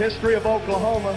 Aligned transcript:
history 0.00 0.32
of 0.32 0.46
Oklahoma 0.46 1.12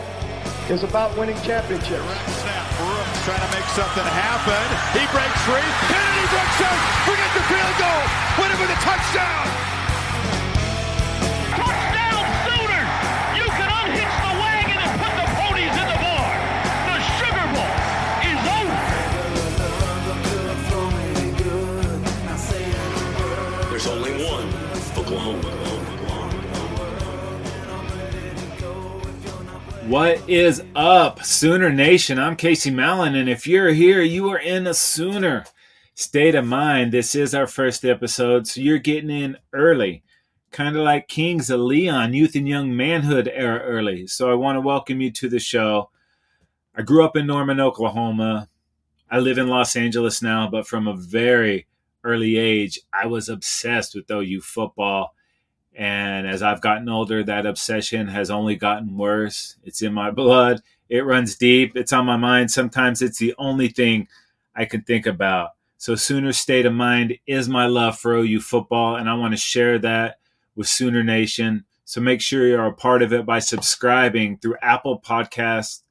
is 0.68 0.84
about 0.84 1.16
winning 1.18 1.40
championships. 1.40 2.04
Snap. 2.44 2.68
Brooks 2.76 3.24
trying 3.24 3.40
to 3.40 3.52
make 3.56 3.64
something 3.72 4.04
happen. 4.04 4.60
He 4.92 5.08
breaks 5.08 5.40
free. 5.48 5.70
Kennedy 5.88 6.28
breaks 6.28 6.60
out. 6.68 6.80
Forget 7.08 7.32
the 7.32 7.44
field 7.48 7.76
goal. 7.80 8.04
Win 8.44 8.52
it 8.52 8.60
with 8.60 8.76
a. 8.76 8.80
Touchdown 8.84 9.83
What 29.88 30.30
is 30.30 30.64
up, 30.78 31.26
Sooner 31.26 31.70
Nation? 31.70 32.18
I'm 32.18 32.38
Casey 32.38 32.72
Mallon, 32.72 33.16
and 33.16 33.28
if 33.28 33.46
you're 33.46 33.74
here, 33.74 34.02
you 34.02 34.30
are 34.30 34.40
in 34.40 34.66
a 34.66 34.74
Sooner 34.74 35.44
state 35.94 36.36
of 36.36 36.46
mind. 36.46 36.94
This 36.94 37.16
is 37.16 37.36
our 37.36 37.48
first 37.48 37.84
episode, 37.84 38.48
so 38.48 38.62
you're 38.62 38.78
getting 38.78 39.10
in 39.10 39.38
early, 39.52 40.02
kind 40.52 40.78
of 40.78 40.84
like 40.84 41.10
Kings 41.10 41.50
of 41.50 41.60
Leon, 41.60 42.14
youth 42.14 42.34
and 42.36 42.48
young 42.48 42.74
manhood 42.74 43.30
era 43.32 43.60
early. 43.60 44.08
So 44.08 44.32
I 44.32 44.36
want 44.36 44.56
to 44.56 44.62
welcome 44.62 45.02
you 45.02 45.12
to 45.12 45.28
the 45.28 45.40
show. 45.40 45.90
I 46.74 46.82
grew 46.82 47.04
up 47.04 47.18
in 47.18 47.28
Norman, 47.28 47.60
Oklahoma. 47.60 48.48
I 49.12 49.20
live 49.20 49.38
in 49.38 49.50
Los 49.50 49.76
Angeles 49.76 50.22
now, 50.22 50.50
but 50.50 50.66
from 50.66 50.88
a 50.88 50.96
very 50.96 51.68
early 52.06 52.38
age, 52.38 52.80
I 52.94 53.08
was 53.08 53.28
obsessed 53.28 53.96
with 53.96 54.10
OU 54.10 54.40
football. 54.42 55.14
And 55.76 56.28
as 56.28 56.44
I've 56.44 56.62
gotten 56.62 56.88
older, 56.90 57.24
that 57.24 57.46
obsession 57.46 58.08
has 58.08 58.30
only 58.30 58.56
gotten 58.56 58.98
worse. 58.98 59.56
It's 59.64 59.82
in 59.82 59.94
my 59.94 60.12
blood. 60.12 60.62
It 60.90 61.06
runs 61.06 61.36
deep. 61.36 61.76
It's 61.76 61.94
on 61.94 62.06
my 62.06 62.18
mind. 62.18 62.52
Sometimes 62.52 63.02
it's 63.02 63.18
the 63.18 63.34
only 63.38 63.70
thing 63.70 64.08
I 64.56 64.66
can 64.66 64.82
think 64.82 65.06
about. 65.06 65.52
So, 65.78 65.96
Sooner 65.96 66.32
State 66.32 66.66
of 66.66 66.74
Mind 66.74 67.18
is 67.28 67.50
my 67.50 67.66
love 67.66 68.00
for 68.00 68.14
OU 68.14 68.40
football, 68.42 68.96
and 68.96 69.10
I 69.10 69.16
want 69.16 69.34
to 69.34 69.38
share 69.38 69.78
that 69.80 70.18
with 70.56 70.68
Sooner 70.68 71.04
Nation. 71.04 71.66
So, 71.84 72.00
make 72.00 72.22
sure 72.22 72.48
you're 72.48 72.66
a 72.66 72.74
part 72.74 73.02
of 73.02 73.12
it 73.12 73.26
by 73.26 73.40
subscribing 73.40 74.38
through 74.38 74.56
Apple 74.62 75.02
Podcasts 75.02 75.82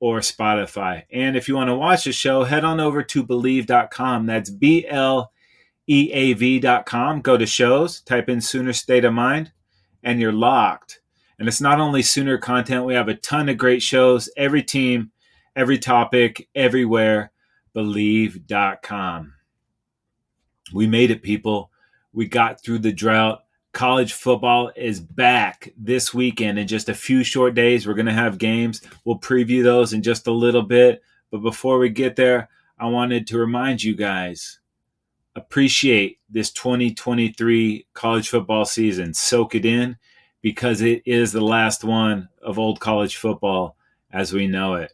or 0.00 0.18
Spotify. 0.18 1.04
And 1.12 1.36
if 1.36 1.48
you 1.48 1.54
want 1.54 1.68
to 1.68 1.76
watch 1.76 2.04
the 2.04 2.12
show, 2.12 2.44
head 2.44 2.64
on 2.64 2.80
over 2.80 3.02
to 3.02 3.24
bleav.com. 3.24 4.26
That's 4.26 4.50
B 4.50 4.86
L 4.88 5.30
eav.com. 5.88 7.20
Go 7.20 7.36
to 7.36 7.46
shows, 7.46 8.00
type 8.00 8.28
in 8.28 8.40
Sooner 8.40 8.72
State 8.72 9.04
of 9.04 9.14
Mind, 9.14 9.52
and 10.02 10.20
you're 10.20 10.32
locked. 10.32 11.00
And 11.38 11.48
it's 11.48 11.60
not 11.60 11.80
only 11.80 12.02
Sooner 12.02 12.38
content, 12.38 12.84
we 12.84 12.94
have 12.94 13.08
a 13.08 13.14
ton 13.14 13.48
of 13.48 13.58
great 13.58 13.82
shows, 13.82 14.30
every 14.36 14.62
team, 14.62 15.10
every 15.54 15.78
topic, 15.78 16.48
everywhere. 16.54 17.30
Bleav.com. 17.74 19.34
We 20.72 20.86
made 20.86 21.10
it, 21.10 21.22
people. 21.22 21.70
We 22.12 22.26
got 22.26 22.62
through 22.62 22.78
the 22.78 22.92
drought. 22.92 23.42
College 23.72 24.14
football 24.14 24.72
is 24.74 25.00
back 25.00 25.70
this 25.76 26.14
weekend 26.14 26.58
in 26.58 26.66
just 26.66 26.88
a 26.88 26.94
few 26.94 27.22
short 27.22 27.54
days. 27.54 27.86
We're 27.86 27.92
going 27.92 28.06
to 28.06 28.12
have 28.12 28.38
games. 28.38 28.80
We'll 29.04 29.18
preview 29.18 29.62
those 29.62 29.92
in 29.92 30.02
just 30.02 30.26
a 30.26 30.32
little 30.32 30.62
bit. 30.62 31.02
But 31.30 31.42
before 31.42 31.78
we 31.78 31.90
get 31.90 32.16
there, 32.16 32.48
I 32.78 32.86
wanted 32.86 33.26
to 33.26 33.38
remind 33.38 33.82
you 33.82 33.94
guys 33.94 34.60
appreciate 35.36 36.18
this 36.30 36.50
2023 36.50 37.86
college 37.92 38.28
football 38.28 38.64
season. 38.64 39.14
Soak 39.14 39.54
it 39.54 39.64
in 39.64 39.98
because 40.40 40.80
it 40.80 41.02
is 41.04 41.32
the 41.32 41.42
last 41.42 41.84
one 41.84 42.28
of 42.42 42.58
old 42.58 42.80
college 42.80 43.16
football 43.16 43.76
as 44.10 44.32
we 44.32 44.46
know 44.46 44.74
it. 44.74 44.92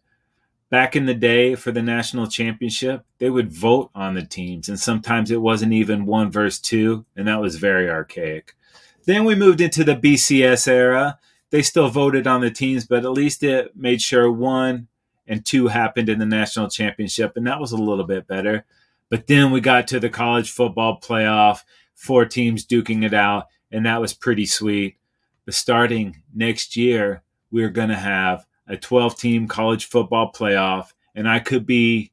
Back 0.68 0.96
in 0.96 1.06
the 1.06 1.14
day 1.14 1.54
for 1.54 1.70
the 1.70 1.82
national 1.82 2.26
championship, 2.26 3.04
they 3.18 3.30
would 3.30 3.52
vote 3.52 3.90
on 3.94 4.14
the 4.14 4.24
teams, 4.24 4.68
and 4.68 4.80
sometimes 4.80 5.31
it 5.31 5.41
wasn't 5.41 5.75
even 5.75 6.06
one 6.06 6.31
versus 6.31 6.60
two, 6.60 7.04
and 7.14 7.28
that 7.28 7.41
was 7.41 7.56
very 7.56 7.91
archaic. 7.91 8.56
Then 9.04 9.25
we 9.25 9.34
moved 9.34 9.60
into 9.60 9.84
the 9.84 9.94
BCS 9.94 10.66
era. 10.66 11.19
They 11.50 11.62
still 11.62 11.88
voted 11.88 12.26
on 12.26 12.41
the 12.41 12.50
teams, 12.50 12.86
but 12.86 13.04
at 13.04 13.10
least 13.10 13.42
it 13.42 13.76
made 13.76 14.00
sure 14.00 14.32
one 14.32 14.88
and 15.26 15.44
two 15.44 15.69
happened 15.69 16.08
in 16.08 16.19
the 16.19 16.26
national 16.26 16.70
championship, 16.70 17.36
and 17.36 17.47
that 17.47 17.60
was 17.60 17.72
a 17.72 17.76
little 17.76 18.06
bit 18.06 18.26
better. 18.26 18.64
But 19.12 19.27
then 19.27 19.50
we 19.50 19.61
got 19.61 19.89
to 19.89 20.00
the 20.00 20.09
college 20.09 20.50
football 20.50 20.99
playoff, 20.99 21.65
four 21.95 22.25
teams 22.25 22.67
duking 22.67 23.05
it 23.05 23.12
out, 23.12 23.49
and 23.71 23.84
that 23.84 24.00
was 24.00 24.15
pretty 24.15 24.47
sweet. 24.47 24.97
But 25.45 25.53
starting 25.53 26.23
next 26.34 26.77
year, 26.77 27.23
we're 27.50 27.69
going 27.69 27.91
to 27.91 27.95
have 27.95 28.47
a 28.67 28.78
12 28.78 29.19
team 29.19 29.49
college 29.49 29.84
football 29.84 30.33
playoff, 30.33 30.95
and 31.15 31.28
I 31.28 31.41
could 31.41 31.67
be 31.67 32.11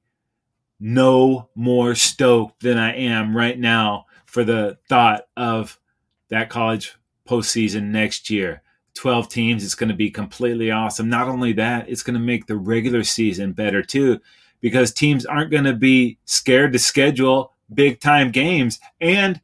no 0.78 1.48
more 1.56 1.96
stoked 1.96 2.64
than 2.64 2.78
I 2.78 2.94
am 2.94 3.34
right 3.34 3.58
now 3.58 4.08
for 4.26 4.44
the 4.44 4.78
thought 4.90 5.22
of 5.38 5.80
that 6.28 6.50
college 6.50 6.98
postseason 7.26 7.92
next 7.92 8.30
year. 8.30 8.62
12 8.96 9.30
teams, 9.30 9.64
it's 9.64 9.74
going 9.74 9.88
to 9.88 9.96
be 9.96 10.12
completely 10.12 10.70
awesome. 10.70 11.08
Not 11.08 11.30
only 11.30 11.54
that, 11.54 11.88
it's 11.88 12.04
going 12.04 12.16
to 12.16 12.20
make 12.20 12.48
the 12.48 12.58
regular 12.58 13.06
season 13.06 13.54
better 13.54 13.82
too 13.82 14.20
because 14.62 14.94
teams 14.94 15.26
aren't 15.26 15.52
going 15.52 15.64
to 15.64 15.74
be 15.74 16.18
scared 16.26 16.74
to 16.74 16.80
schedule 16.80 17.54
big 17.74 18.00
time 18.00 18.32
games. 18.32 18.80
And 19.00 19.40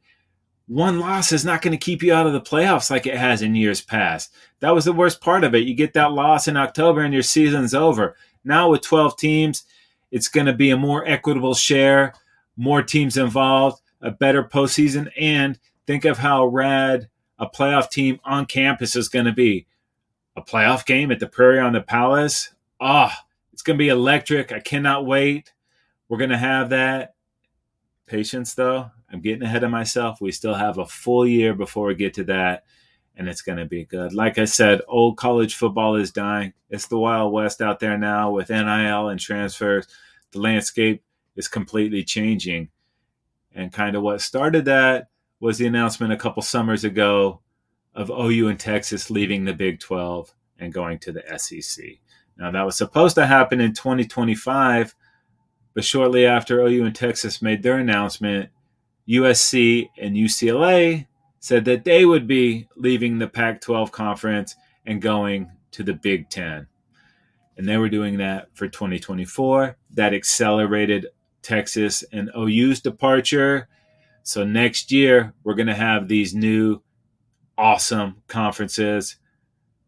one 0.68 0.98
loss 0.98 1.32
is 1.32 1.44
not 1.44 1.62
going 1.62 1.72
to 1.72 1.84
keep 1.84 2.02
you 2.02 2.12
out 2.12 2.26
of 2.26 2.32
the 2.32 2.40
playoffs 2.40 2.90
like 2.90 3.06
it 3.06 3.16
has 3.16 3.42
in 3.42 3.54
years 3.54 3.80
past. 3.80 4.32
That 4.60 4.74
was 4.74 4.84
the 4.84 4.92
worst 4.92 5.20
part 5.20 5.44
of 5.44 5.54
it. 5.54 5.64
You 5.64 5.74
get 5.74 5.92
that 5.94 6.12
loss 6.12 6.48
in 6.48 6.56
October 6.56 7.02
and 7.02 7.14
your 7.14 7.22
season's 7.22 7.74
over. 7.74 8.16
Now 8.44 8.70
with 8.70 8.82
12 8.82 9.16
teams, 9.16 9.64
it's 10.10 10.28
going 10.28 10.46
to 10.46 10.52
be 10.52 10.70
a 10.70 10.76
more 10.76 11.06
equitable 11.06 11.54
share, 11.54 12.14
more 12.56 12.82
teams 12.82 13.16
involved, 13.16 13.80
a 14.00 14.10
better 14.10 14.42
postseason. 14.42 15.10
And 15.18 15.58
think 15.86 16.04
of 16.04 16.18
how 16.18 16.46
rad 16.46 17.08
a 17.38 17.46
playoff 17.46 17.90
team 17.90 18.18
on 18.24 18.46
campus 18.46 18.96
is 18.96 19.08
going 19.08 19.26
to 19.26 19.32
be. 19.32 19.66
A 20.36 20.42
playoff 20.42 20.84
game 20.84 21.10
at 21.10 21.20
the 21.20 21.26
Prairie 21.26 21.60
on 21.60 21.72
the 21.72 21.80
Palace. 21.80 22.52
Ah, 22.80 23.16
oh, 23.16 23.25
to 23.78 23.82
be 23.82 23.88
electric. 23.88 24.52
I 24.52 24.60
cannot 24.60 25.06
wait. 25.06 25.52
We're 26.08 26.18
to 26.30 26.38
have 26.38 26.70
that. 26.70 27.14
Patience, 28.06 28.54
though. 28.54 28.90
I'm 29.12 29.20
getting 29.20 29.42
ahead 29.42 29.64
of 29.64 29.70
myself. 29.70 30.20
We 30.20 30.32
still 30.32 30.54
have 30.54 30.78
a 30.78 30.86
full 30.86 31.26
year 31.26 31.54
before 31.54 31.86
we 31.86 31.94
get 31.94 32.14
to 32.14 32.24
that, 32.24 32.64
and 33.16 33.28
it's 33.28 33.42
to 33.58 33.64
be 33.64 33.84
good. 33.84 34.12
Like 34.12 34.38
I 34.38 34.44
said, 34.44 34.82
old 34.88 35.16
college 35.16 35.54
football 35.54 35.96
is 35.96 36.12
dying. 36.12 36.52
It's 36.70 36.86
the 36.86 36.98
Wild 36.98 37.32
West 37.32 37.60
out 37.60 37.80
there 37.80 37.96
now 37.98 38.30
with 38.30 38.50
NIL 38.50 39.08
and 39.08 39.20
transfers. 39.20 39.86
The 40.32 40.40
landscape 40.40 41.02
is 41.36 41.48
completely 41.48 42.02
changing. 42.04 42.68
And 43.54 43.72
kind 43.72 43.96
of 43.96 44.02
what 44.02 44.20
started 44.20 44.64
that 44.66 45.08
was 45.40 45.58
the 45.58 45.66
announcement 45.66 46.12
a 46.12 46.16
couple 46.16 46.42
summers 46.42 46.84
ago 46.84 47.40
of 47.94 48.10
OU 48.10 48.48
and 48.48 48.60
Texas 48.60 49.10
leaving 49.10 49.44
the 49.44 49.54
Big 49.54 49.80
12 49.80 50.34
and 50.58 50.72
going 50.72 50.98
to 50.98 51.12
the 51.12 51.22
SEC. 51.38 51.84
Now, 52.38 52.50
that 52.50 52.66
was 52.66 52.76
supposed 52.76 53.14
to 53.16 53.26
happen 53.26 53.60
in 53.60 53.72
2025, 53.72 54.94
but 55.74 55.84
shortly 55.84 56.26
after 56.26 56.60
OU 56.60 56.84
and 56.84 56.94
Texas 56.94 57.40
made 57.40 57.62
their 57.62 57.78
announcement, 57.78 58.50
USC 59.08 59.88
and 59.98 60.16
UCLA 60.16 61.06
said 61.38 61.64
that 61.64 61.84
they 61.84 62.04
would 62.04 62.26
be 62.26 62.68
leaving 62.76 63.18
the 63.18 63.28
Pac 63.28 63.60
12 63.60 63.92
conference 63.92 64.56
and 64.84 65.00
going 65.00 65.50
to 65.72 65.82
the 65.82 65.94
Big 65.94 66.28
Ten. 66.28 66.66
And 67.56 67.68
they 67.68 67.76
were 67.78 67.88
doing 67.88 68.18
that 68.18 68.48
for 68.54 68.68
2024. 68.68 69.76
That 69.94 70.12
accelerated 70.12 71.06
Texas 71.42 72.04
and 72.12 72.30
OU's 72.36 72.80
departure. 72.80 73.68
So 74.24 74.44
next 74.44 74.90
year, 74.90 75.32
we're 75.44 75.54
going 75.54 75.68
to 75.68 75.74
have 75.74 76.08
these 76.08 76.34
new 76.34 76.82
awesome 77.56 78.22
conferences. 78.26 79.16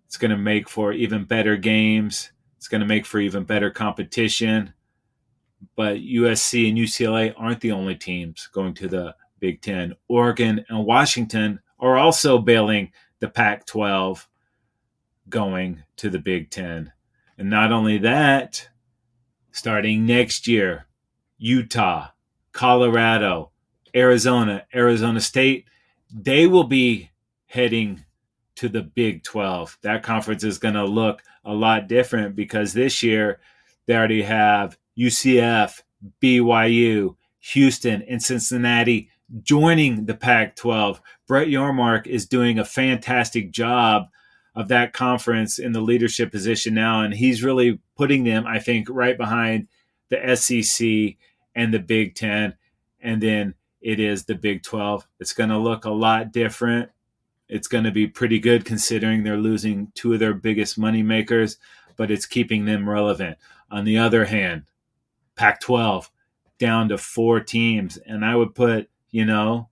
It's 0.07 0.17
going 0.17 0.31
to 0.31 0.37
make 0.37 0.69
for 0.69 0.93
even 0.93 1.25
better 1.25 1.57
games. 1.57 2.31
It's 2.59 2.69
going 2.69 2.81
to 2.81 2.87
make 2.87 3.07
for 3.07 3.21
even 3.21 3.45
better 3.45 3.71
competition. 3.71 4.75
But 5.77 5.99
USC 5.99 6.69
and 6.69 6.77
UCLA 6.77 7.33
aren't 7.37 7.61
the 7.61 7.73
only 7.73 7.95
teams 7.95 8.49
going 8.53 8.75
to 8.75 8.89
the 8.89 9.15
Big 9.39 9.63
Ten. 9.63 9.95
Oregon 10.09 10.65
and 10.69 10.85
Washington 10.85 11.61
are 11.79 11.97
also 11.97 12.39
bailing 12.39 12.93
the 13.21 13.29
Pac 13.29 13.65
12 13.67 14.29
going 15.29 15.85
to 15.97 16.11
the 16.11 16.19
Big 16.19 16.51
Ten. 16.51 16.93
And 17.39 17.49
not 17.49 17.71
only 17.71 17.99
that, 17.99 18.69
starting 19.53 20.05
next 20.05 20.49
year, 20.49 20.87
Utah, 21.39 22.09
Colorado, 22.51 23.53
Arizona, 23.95 24.67
Arizona 24.75 25.21
State, 25.21 25.67
they 26.13 26.49
will 26.49 26.65
be 26.65 27.11
heading 27.47 28.05
to 28.59 28.69
the 28.69 28.83
Big 28.83 29.23
12. 29.23 29.79
That 29.83 30.03
conference 30.03 30.45
is 30.45 30.59
going 30.59 30.75
to 30.75 30.85
look 30.85 31.23
a 31.45 31.55
lot 31.55 31.89
different 31.89 32.37
because 32.37 32.73
this 32.73 33.03
year 33.03 33.41
they 33.87 33.95
already 33.95 34.23
have 34.23 34.77
UCF, 34.99 35.83
BYU, 36.21 37.17
Houston, 37.39 38.03
and 38.03 38.23
Cincinnati 38.23 39.11
joining 39.43 40.07
the 40.07 40.15
Pac 40.15 40.57
12. 40.57 41.01
Brett 41.27 41.49
Yormark 41.49 42.07
is 42.07 42.27
doing 42.27 42.59
a 42.59 42.65
fantastic 42.65 43.51
job 43.53 44.09
of 44.55 44.69
that 44.69 44.93
conference 44.93 45.59
in 45.59 45.73
the 45.73 45.81
leadership 45.81 46.33
position 46.33 46.75
now, 46.75 47.03
and 47.03 47.15
he's 47.15 47.45
really 47.45 47.79
putting 47.97 48.25
them, 48.25 48.45
I 48.45 48.59
think, 48.59 48.89
right 48.91 49.17
behind 49.17 49.69
the 50.09 50.35
SEC 50.35 51.17
and 51.55 51.73
the 51.73 51.79
Big 51.79 52.17
Ten, 52.17 52.55
and 53.01 53.23
then 53.23 53.55
it 53.81 54.01
is 54.01 54.25
the 54.25 54.35
Big 54.35 54.65
12. 54.65 55.07
It's 55.21 55.33
going 55.33 55.51
to 55.51 55.59
look 55.59 55.85
a 55.85 55.91
lot 55.91 56.33
different. 56.33 56.91
It's 57.49 57.69
going 57.69 57.85
to 57.85 57.91
be 57.91 58.07
pretty 58.07 58.39
good 58.39 58.65
considering 58.65 59.23
they're 59.23 59.37
losing 59.37 59.91
two 59.95 60.13
of 60.13 60.21
their 60.21 60.35
biggest 60.35 60.79
money 60.79 61.03
makers, 61.03 61.57
but 61.97 62.11
it's 62.11 62.27
keeping 62.27 62.65
them 62.65 62.89
relevant. 62.89 63.39
On 63.71 63.85
the 63.85 63.99
other 63.99 64.27
hand, 64.27 64.65
Pac 65.35 65.61
12 65.61 66.11
down 66.59 66.89
to 66.89 66.99
four 66.99 67.41
teams. 67.41 67.97
And 67.97 68.25
I 68.25 68.37
would 68.37 68.55
put, 68.55 68.91
you 69.11 69.25
know, 69.25 69.69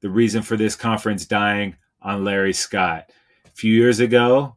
the 0.00 0.10
reason 0.10 0.42
for 0.42 0.56
this 0.56 0.76
conference 0.76 1.24
dying 1.24 1.76
on 2.02 2.24
Larry 2.24 2.52
Scott. 2.52 3.10
A 3.46 3.50
few 3.50 3.72
years 3.72 4.00
ago, 4.00 4.56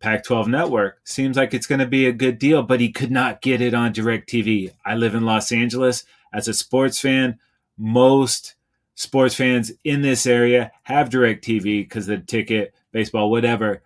Pac 0.00 0.24
12 0.24 0.48
network 0.48 1.00
seems 1.04 1.36
like 1.36 1.52
it's 1.54 1.66
going 1.66 1.78
to 1.78 1.86
be 1.86 2.06
a 2.06 2.12
good 2.12 2.38
deal, 2.38 2.62
but 2.62 2.80
he 2.80 2.90
could 2.90 3.10
not 3.10 3.42
get 3.42 3.60
it 3.60 3.74
on 3.74 3.92
DirecTV. 3.92 4.72
I 4.84 4.94
live 4.94 5.14
in 5.14 5.24
Los 5.24 5.52
Angeles. 5.52 6.04
As 6.32 6.48
a 6.48 6.54
sports 6.54 7.00
fan, 7.00 7.38
most 7.76 8.54
sports 8.94 9.34
fans 9.34 9.72
in 9.84 10.02
this 10.02 10.26
area 10.26 10.70
have 10.82 11.08
DirecTV 11.08 11.62
because 11.62 12.06
the 12.06 12.18
ticket, 12.18 12.74
baseball, 12.92 13.30
whatever. 13.30 13.82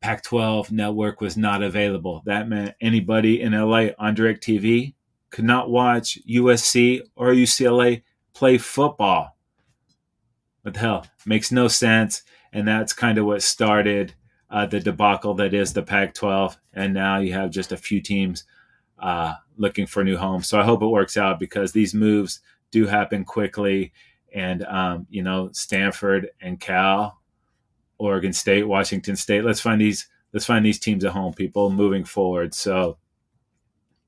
Pac 0.00 0.22
12 0.22 0.70
network 0.70 1.20
was 1.20 1.36
not 1.36 1.62
available. 1.62 2.22
That 2.24 2.48
meant 2.48 2.76
anybody 2.80 3.40
in 3.40 3.52
LA 3.52 3.88
on 3.98 4.14
DirecTV 4.14 4.94
could 5.30 5.44
not 5.44 5.70
watch 5.70 6.18
USC 6.28 7.00
or 7.16 7.28
UCLA 7.28 8.02
play 8.32 8.58
football. 8.58 9.36
What 10.62 10.74
the 10.74 10.80
hell? 10.80 11.06
Makes 11.26 11.50
no 11.50 11.68
sense. 11.68 12.22
And 12.52 12.66
that's 12.66 12.92
kind 12.92 13.18
of 13.18 13.26
what 13.26 13.42
started 13.42 14.14
uh, 14.50 14.66
the 14.66 14.80
debacle 14.80 15.34
that 15.34 15.52
is 15.52 15.72
the 15.72 15.82
Pac 15.82 16.14
12. 16.14 16.56
And 16.74 16.94
now 16.94 17.18
you 17.18 17.32
have 17.32 17.50
just 17.50 17.72
a 17.72 17.76
few 17.76 18.00
teams 18.00 18.44
uh, 18.98 19.34
looking 19.56 19.86
for 19.86 20.04
new 20.04 20.16
homes. 20.16 20.48
So 20.48 20.58
I 20.58 20.64
hope 20.64 20.82
it 20.82 20.86
works 20.86 21.16
out 21.16 21.38
because 21.38 21.72
these 21.72 21.94
moves 21.94 22.40
do 22.70 22.86
happen 22.86 23.24
quickly. 23.24 23.92
And, 24.34 24.64
um, 24.64 25.06
you 25.10 25.22
know, 25.22 25.50
Stanford 25.52 26.30
and 26.40 26.60
Cal, 26.60 27.20
Oregon 27.98 28.32
State, 28.32 28.64
Washington 28.64 29.16
State, 29.16 29.44
let's 29.44 29.60
find 29.60 29.80
these. 29.80 30.08
Let's 30.32 30.44
find 30.44 30.64
these 30.64 30.78
teams 30.78 31.04
at 31.06 31.12
home, 31.12 31.32
people, 31.32 31.70
moving 31.70 32.04
forward. 32.04 32.52
So, 32.52 32.98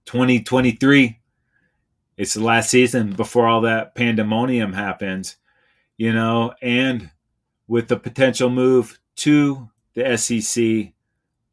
2023, 0.05 1.19
it's 2.19 2.35
the 2.35 2.45
last 2.45 2.69
season 2.69 3.15
before 3.15 3.49
all 3.49 3.63
that 3.63 3.95
pandemonium 3.95 4.75
happens, 4.75 5.37
you 5.97 6.13
know, 6.13 6.53
and 6.61 7.11
with 7.67 7.89
the 7.89 7.97
potential 7.97 8.51
move 8.51 9.01
to 9.17 9.71
the 9.95 10.17
SEC, 10.19 10.93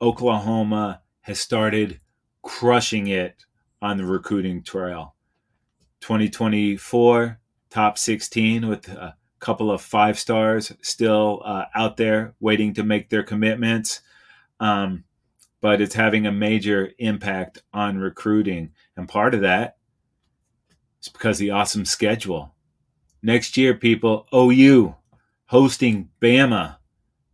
Oklahoma 0.02 1.02
has 1.22 1.40
started 1.40 2.02
crushing 2.42 3.08
it 3.08 3.46
on 3.81 3.98
the 3.98 4.06
recruiting 4.06 4.64
trail. 4.64 5.16
2024, 6.02 7.40
top 7.77 8.00
16 8.00 8.68
with 8.68 8.89
a 8.89 9.15
couple 9.39 9.69
of 9.69 9.83
five 9.83 10.18
stars 10.18 10.71
still 10.81 11.44
uh, 11.45 11.65
out 11.75 11.95
there 11.95 12.33
waiting 12.39 12.74
to 12.74 12.81
make 12.81 13.07
their 13.07 13.21
commitments. 13.21 14.01
Um, 14.59 15.03
but 15.62 15.79
it's 15.79 15.94
having 15.94 16.25
a 16.25 16.31
major 16.31 16.91
impact 16.97 17.62
on 17.75 18.00
recruiting. 18.00 18.71
And 18.95 19.07
part 19.07 19.35
of 19.35 19.41
that 19.41 19.77
is 21.03 21.09
because 21.09 21.38
the 21.38 21.51
awesome 21.51 21.85
schedule. 21.85 22.56
Next 23.21 23.57
year, 23.57 23.75
people, 23.75 24.25
OU 24.33 24.95
hosting 25.45 26.09
Bama, 26.19 26.77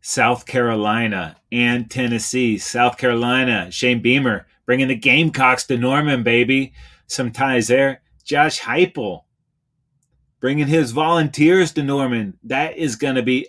South 0.01 0.45
Carolina, 0.45 1.37
and 1.53 1.89
Tennessee. 1.89 2.57
South 2.57 2.97
Carolina, 2.97 3.71
Shane 3.71 4.01
Beamer 4.01 4.45
bringing 4.65 4.89
the 4.89 4.95
Gamecocks 4.97 5.63
to 5.67 5.77
Norman, 5.77 6.21
baby. 6.21 6.73
Some 7.07 7.31
ties 7.31 7.69
there. 7.69 8.01
Josh 8.25 8.59
Heupel 8.59 9.21
bringing 10.43 10.67
his 10.67 10.91
volunteers 10.91 11.71
to 11.71 11.81
Norman. 11.81 12.37
That 12.43 12.75
is 12.75 12.97
going 12.97 13.15
to 13.15 13.23
be 13.23 13.47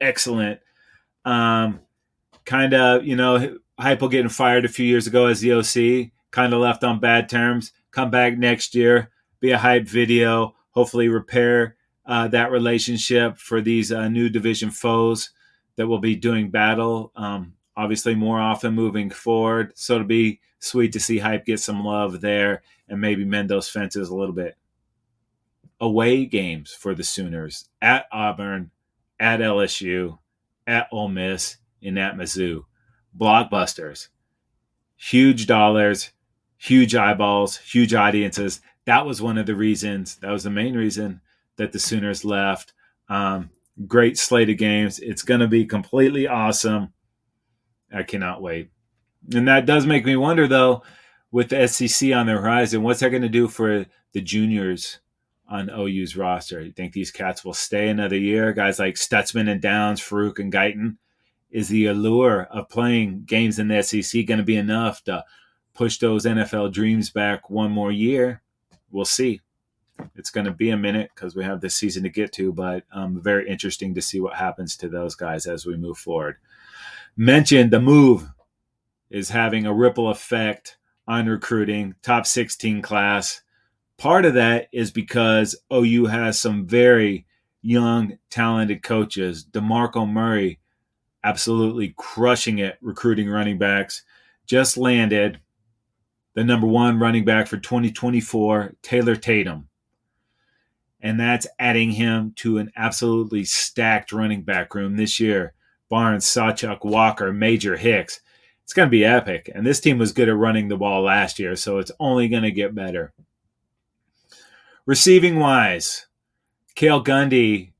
excellent. 0.00 0.58
Um, 1.24 1.78
kind 2.44 2.74
of, 2.74 3.06
you 3.06 3.14
know, 3.14 3.58
Heupel 3.78 4.10
getting 4.10 4.28
fired 4.28 4.64
a 4.64 4.68
few 4.68 4.84
years 4.84 5.06
ago 5.06 5.26
as 5.26 5.40
the 5.40 5.52
OC, 5.52 6.10
kind 6.32 6.52
of 6.52 6.58
left 6.58 6.82
on 6.82 6.98
bad 6.98 7.28
terms. 7.28 7.70
Come 7.92 8.10
back 8.10 8.36
next 8.36 8.74
year, 8.74 9.10
be 9.38 9.52
a 9.52 9.58
hype 9.58 9.86
video, 9.86 10.56
hopefully 10.70 11.06
repair 11.06 11.76
uh, 12.06 12.26
that 12.26 12.50
relationship 12.50 13.38
for 13.38 13.60
these 13.60 13.92
uh, 13.92 14.08
new 14.08 14.28
division 14.28 14.72
foes 14.72 15.30
that 15.76 15.86
will 15.86 16.00
be 16.00 16.16
doing 16.16 16.50
battle. 16.50 17.12
Um, 17.14 17.52
obviously, 17.76 18.16
more 18.16 18.40
often 18.40 18.74
moving 18.74 19.10
forward. 19.10 19.74
So 19.76 19.94
it'll 19.94 20.08
be 20.08 20.40
sweet 20.58 20.90
to 20.94 20.98
see 20.98 21.20
Heupel 21.20 21.44
get 21.44 21.60
some 21.60 21.84
love 21.84 22.20
there 22.20 22.62
and 22.88 23.00
maybe 23.00 23.24
mend 23.24 23.48
those 23.48 23.68
fences 23.68 24.08
a 24.08 24.16
little 24.16 24.34
bit. 24.34 24.56
Away 25.82 26.24
games 26.24 26.72
for 26.72 26.94
the 26.94 27.04
Sooners 27.04 27.68
at 27.82 28.06
Auburn, 28.10 28.70
at 29.20 29.40
LSU, 29.40 30.18
at 30.66 30.88
Ole 30.92 31.08
Miss, 31.08 31.58
and 31.82 31.98
at 31.98 32.14
Mizzou 32.14 32.62
blockbusters, 33.16 34.08
huge 34.96 35.46
dollars, 35.46 36.12
huge 36.56 36.94
eyeballs, 36.94 37.56
huge 37.58 37.94
audiences. 37.94 38.60
That 38.84 39.06
was 39.06 39.22
one 39.22 39.38
of 39.38 39.46
the 39.46 39.54
reasons. 39.54 40.16
That 40.16 40.30
was 40.30 40.44
the 40.44 40.50
main 40.50 40.74
reason 40.74 41.20
that 41.56 41.72
the 41.72 41.78
Sooners 41.78 42.24
left. 42.24 42.72
Um, 43.08 43.50
great 43.86 44.18
slate 44.18 44.50
of 44.50 44.56
games. 44.56 44.98
It's 44.98 45.22
going 45.22 45.40
to 45.40 45.48
be 45.48 45.66
completely 45.66 46.26
awesome. 46.26 46.92
I 47.92 48.02
cannot 48.02 48.42
wait. 48.42 48.70
And 49.34 49.46
that 49.48 49.66
does 49.66 49.86
make 49.86 50.04
me 50.04 50.16
wonder, 50.16 50.48
though, 50.48 50.82
with 51.30 51.50
the 51.50 51.66
SEC 51.68 52.12
on 52.12 52.26
the 52.26 52.32
horizon, 52.32 52.82
what's 52.82 53.00
that 53.00 53.10
going 53.10 53.22
to 53.22 53.28
do 53.28 53.48
for 53.48 53.86
the 54.12 54.20
juniors 54.20 54.98
on 55.48 55.70
OU's 55.70 56.16
roster? 56.16 56.62
You 56.62 56.72
think 56.72 56.92
these 56.92 57.10
cats 57.10 57.44
will 57.44 57.54
stay 57.54 57.88
another 57.88 58.18
year? 58.18 58.52
Guys 58.52 58.78
like 58.78 58.94
Stutsman 58.94 59.50
and 59.50 59.60
Downs, 59.60 60.00
Farooq 60.00 60.38
and 60.38 60.52
Guyton 60.52 60.96
is 61.50 61.68
the 61.68 61.86
allure 61.86 62.44
of 62.44 62.68
playing 62.68 63.24
games 63.24 63.58
in 63.58 63.68
the 63.68 63.82
SEC 63.82 64.26
going 64.26 64.38
to 64.38 64.44
be 64.44 64.56
enough 64.56 65.04
to 65.04 65.24
push 65.74 65.98
those 65.98 66.24
NFL 66.24 66.72
dreams 66.72 67.10
back 67.10 67.50
one 67.50 67.70
more 67.70 67.92
year? 67.92 68.42
We'll 68.90 69.04
see. 69.04 69.40
It's 70.16 70.30
going 70.30 70.46
to 70.46 70.52
be 70.52 70.70
a 70.70 70.76
minute 70.76 71.10
because 71.14 71.36
we 71.36 71.44
have 71.44 71.60
this 71.60 71.76
season 71.76 72.02
to 72.02 72.08
get 72.08 72.32
to, 72.32 72.52
but 72.52 72.84
um, 72.92 73.20
very 73.22 73.48
interesting 73.48 73.94
to 73.94 74.02
see 74.02 74.20
what 74.20 74.34
happens 74.34 74.76
to 74.78 74.88
those 74.88 75.14
guys 75.14 75.46
as 75.46 75.66
we 75.66 75.76
move 75.76 75.98
forward. 75.98 76.36
Mentioned 77.16 77.70
the 77.70 77.80
move 77.80 78.28
is 79.10 79.28
having 79.28 79.66
a 79.66 79.74
ripple 79.74 80.08
effect 80.08 80.78
on 81.06 81.26
recruiting, 81.26 81.94
top 82.02 82.26
16 82.26 82.82
class. 82.82 83.41
Part 84.02 84.24
of 84.24 84.34
that 84.34 84.66
is 84.72 84.90
because 84.90 85.54
OU 85.72 86.06
has 86.06 86.36
some 86.36 86.66
very 86.66 87.24
young, 87.60 88.18
talented 88.30 88.82
coaches. 88.82 89.46
DeMarco 89.48 90.10
Murray 90.10 90.58
absolutely 91.22 91.94
crushing 91.96 92.58
it 92.58 92.78
recruiting 92.80 93.30
running 93.30 93.58
backs. 93.58 94.02
Just 94.44 94.76
landed 94.76 95.38
the 96.34 96.42
number 96.42 96.66
one 96.66 96.98
running 96.98 97.24
back 97.24 97.46
for 97.46 97.58
2024, 97.58 98.74
Taylor 98.82 99.14
Tatum. 99.14 99.68
And 101.00 101.20
that's 101.20 101.46
adding 101.60 101.92
him 101.92 102.32
to 102.38 102.58
an 102.58 102.72
absolutely 102.74 103.44
stacked 103.44 104.10
running 104.10 104.42
back 104.42 104.74
room 104.74 104.96
this 104.96 105.20
year. 105.20 105.54
Barnes, 105.88 106.26
Sawchuk, 106.26 106.84
Walker, 106.84 107.32
Major, 107.32 107.76
Hicks. 107.76 108.20
It's 108.64 108.72
going 108.72 108.88
to 108.88 108.90
be 108.90 109.04
epic. 109.04 109.48
And 109.54 109.64
this 109.64 109.78
team 109.78 109.98
was 109.98 110.10
good 110.10 110.28
at 110.28 110.36
running 110.36 110.66
the 110.66 110.76
ball 110.76 111.02
last 111.02 111.38
year, 111.38 111.54
so 111.54 111.78
it's 111.78 111.92
only 112.00 112.26
going 112.26 112.42
to 112.42 112.50
get 112.50 112.74
better. 112.74 113.12
Receiving 114.84 115.38
wise, 115.38 116.06
Cale 116.74 117.04
Gundy, 117.04 117.72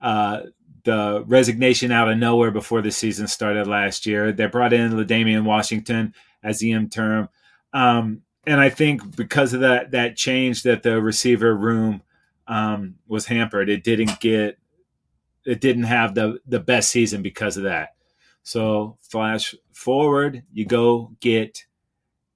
uh, 0.00 0.40
the 0.84 1.22
resignation 1.26 1.92
out 1.92 2.10
of 2.10 2.18
nowhere 2.18 2.50
before 2.50 2.82
the 2.82 2.90
season 2.90 3.28
started 3.28 3.66
last 3.68 4.06
year. 4.06 4.32
They 4.32 4.46
brought 4.46 4.72
in 4.72 4.96
L'Damian 4.96 5.44
Washington 5.44 6.14
as 6.42 6.58
the 6.58 6.72
interim. 6.72 7.28
Um, 7.72 8.22
and 8.46 8.60
I 8.60 8.68
think 8.68 9.16
because 9.16 9.54
of 9.54 9.60
that 9.60 9.92
that 9.92 10.16
change 10.16 10.64
that 10.64 10.82
the 10.82 11.00
receiver 11.00 11.54
room 11.54 12.02
um, 12.48 12.96
was 13.06 13.26
hampered, 13.26 13.68
it 13.68 13.84
didn't 13.84 14.18
get 14.18 14.58
it 15.44 15.60
didn't 15.60 15.84
have 15.84 16.14
the 16.14 16.40
the 16.46 16.60
best 16.60 16.90
season 16.90 17.22
because 17.22 17.56
of 17.56 17.62
that. 17.64 17.94
So 18.42 18.98
flash 19.00 19.54
forward, 19.72 20.42
you 20.52 20.66
go 20.66 21.12
get 21.20 21.64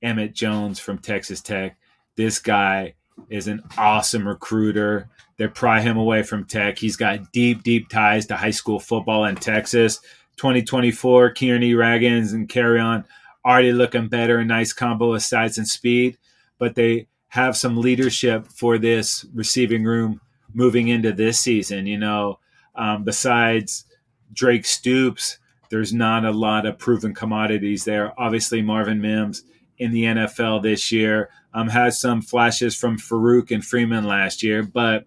Emmett 0.02 0.34
Jones 0.34 0.78
from 0.78 0.98
Texas 0.98 1.40
Tech. 1.40 1.76
This 2.14 2.38
guy 2.38 2.94
is 3.28 3.48
an 3.48 3.62
awesome 3.76 4.26
recruiter. 4.26 5.08
They 5.36 5.48
pry 5.48 5.80
him 5.80 5.96
away 5.96 6.22
from 6.22 6.44
Tech. 6.44 6.78
He's 6.78 6.96
got 6.96 7.32
deep, 7.32 7.62
deep 7.62 7.88
ties 7.88 8.26
to 8.26 8.36
high 8.36 8.50
school 8.50 8.80
football 8.80 9.24
in 9.26 9.36
Texas. 9.36 10.00
2024, 10.36 11.34
Kearney, 11.34 11.74
Raggins, 11.74 12.32
and 12.32 12.48
Carreon 12.48 13.04
already 13.44 13.72
looking 13.72 14.08
better. 14.08 14.44
Nice 14.44 14.72
combo 14.72 15.14
of 15.14 15.22
size 15.22 15.58
and 15.58 15.68
speed, 15.68 16.18
but 16.58 16.74
they 16.74 17.06
have 17.28 17.56
some 17.56 17.76
leadership 17.76 18.46
for 18.48 18.78
this 18.78 19.24
receiving 19.34 19.84
room 19.84 20.20
moving 20.54 20.88
into 20.88 21.12
this 21.12 21.38
season. 21.40 21.86
You 21.86 21.98
know, 21.98 22.38
um, 22.74 23.04
besides 23.04 23.84
Drake 24.32 24.66
Stoops, 24.66 25.38
there's 25.70 25.92
not 25.92 26.24
a 26.24 26.30
lot 26.30 26.66
of 26.66 26.78
proven 26.78 27.14
commodities 27.14 27.84
there. 27.84 28.18
Obviously, 28.18 28.62
Marvin 28.62 29.00
Mims 29.00 29.42
in 29.78 29.92
the 29.92 30.04
NFL 30.04 30.62
this 30.62 30.90
year 30.90 31.30
um, 31.54 31.68
has 31.68 32.00
some 32.00 32.22
flashes 32.22 32.76
from 32.76 32.98
Farooq 32.98 33.50
and 33.50 33.64
Freeman 33.64 34.04
last 34.04 34.42
year, 34.42 34.62
but 34.62 35.06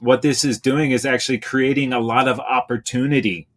what 0.00 0.22
this 0.22 0.44
is 0.44 0.60
doing 0.60 0.90
is 0.90 1.04
actually 1.04 1.38
creating 1.38 1.92
a 1.92 2.00
lot 2.00 2.28
of 2.28 2.38
opportunity 2.38 3.48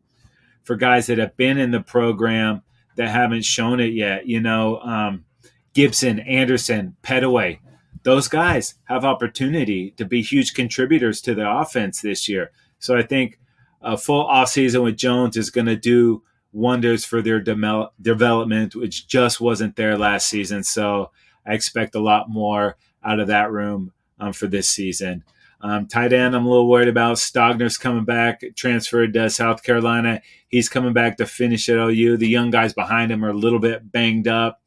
for 0.64 0.76
guys 0.76 1.08
that 1.08 1.18
have 1.18 1.38
been 1.38 1.58
in 1.58 1.72
the 1.72 1.82
program 1.82 2.62
that 2.96 3.10
haven't 3.10 3.46
shown 3.46 3.80
it 3.80 3.94
yet. 3.94 4.28
You 4.28 4.42
know, 4.42 4.80
um, 4.80 5.26
Gibson, 5.74 6.20
Anderson, 6.20 6.96
Pettaway, 7.04 7.60
those 8.04 8.28
guys 8.28 8.76
have 8.86 9.06
opportunity 9.06 9.92
to 9.92 10.06
be 10.06 10.22
huge 10.22 10.54
contributors 10.54 11.22
to 11.22 11.36
the 11.36 11.50
offense 11.50 12.02
this 12.02 12.28
year. 12.28 12.52
So 12.80 12.98
I 12.98 13.04
think 13.04 13.40
a 13.82 13.98
full 13.98 14.28
offseason 14.28 14.84
with 14.84 14.98
Jones 14.98 15.38
is 15.38 15.50
going 15.50 15.68
to 15.68 15.76
do 15.76 16.24
wonders 16.54 17.06
for 17.06 17.22
their 17.22 17.40
de- 17.40 17.90
development, 18.02 18.76
which 18.76 19.08
just 19.08 19.40
wasn't 19.40 19.76
there 19.76 19.98
last 19.98 20.28
season. 20.28 20.64
So 20.64 21.12
I 21.46 21.54
expect 21.54 21.96
a 21.96 22.02
lot 22.02 22.30
more 22.30 22.78
out 23.04 23.20
of 23.20 23.28
that 23.28 23.52
room 23.52 23.94
um, 24.20 24.34
for 24.34 24.48
this 24.48 24.70
season. 24.70 25.24
Um, 25.64 25.86
tight 25.86 26.12
end, 26.12 26.36
I'm 26.36 26.46
a 26.46 26.50
little 26.50 26.70
worried 26.70 26.88
about. 26.88 27.18
Stogner's 27.18 27.78
coming 27.78 28.04
back, 28.04 28.42
transferred 28.56 29.14
to 29.14 29.30
South 29.30 29.62
Carolina. 29.64 30.22
He's 30.48 30.70
coming 30.70 30.94
back 30.94 31.18
to 31.18 31.26
finish 31.26 31.70
at 31.70 31.78
OU. 31.78 32.18
The 32.18 32.28
young 32.28 32.50
guys 32.50 32.74
behind 32.74 33.12
him 33.12 33.24
are 33.24 33.30
a 33.30 33.34
little 33.34 33.60
bit 33.60 33.92
banged 33.92 34.28
up. 34.28 34.62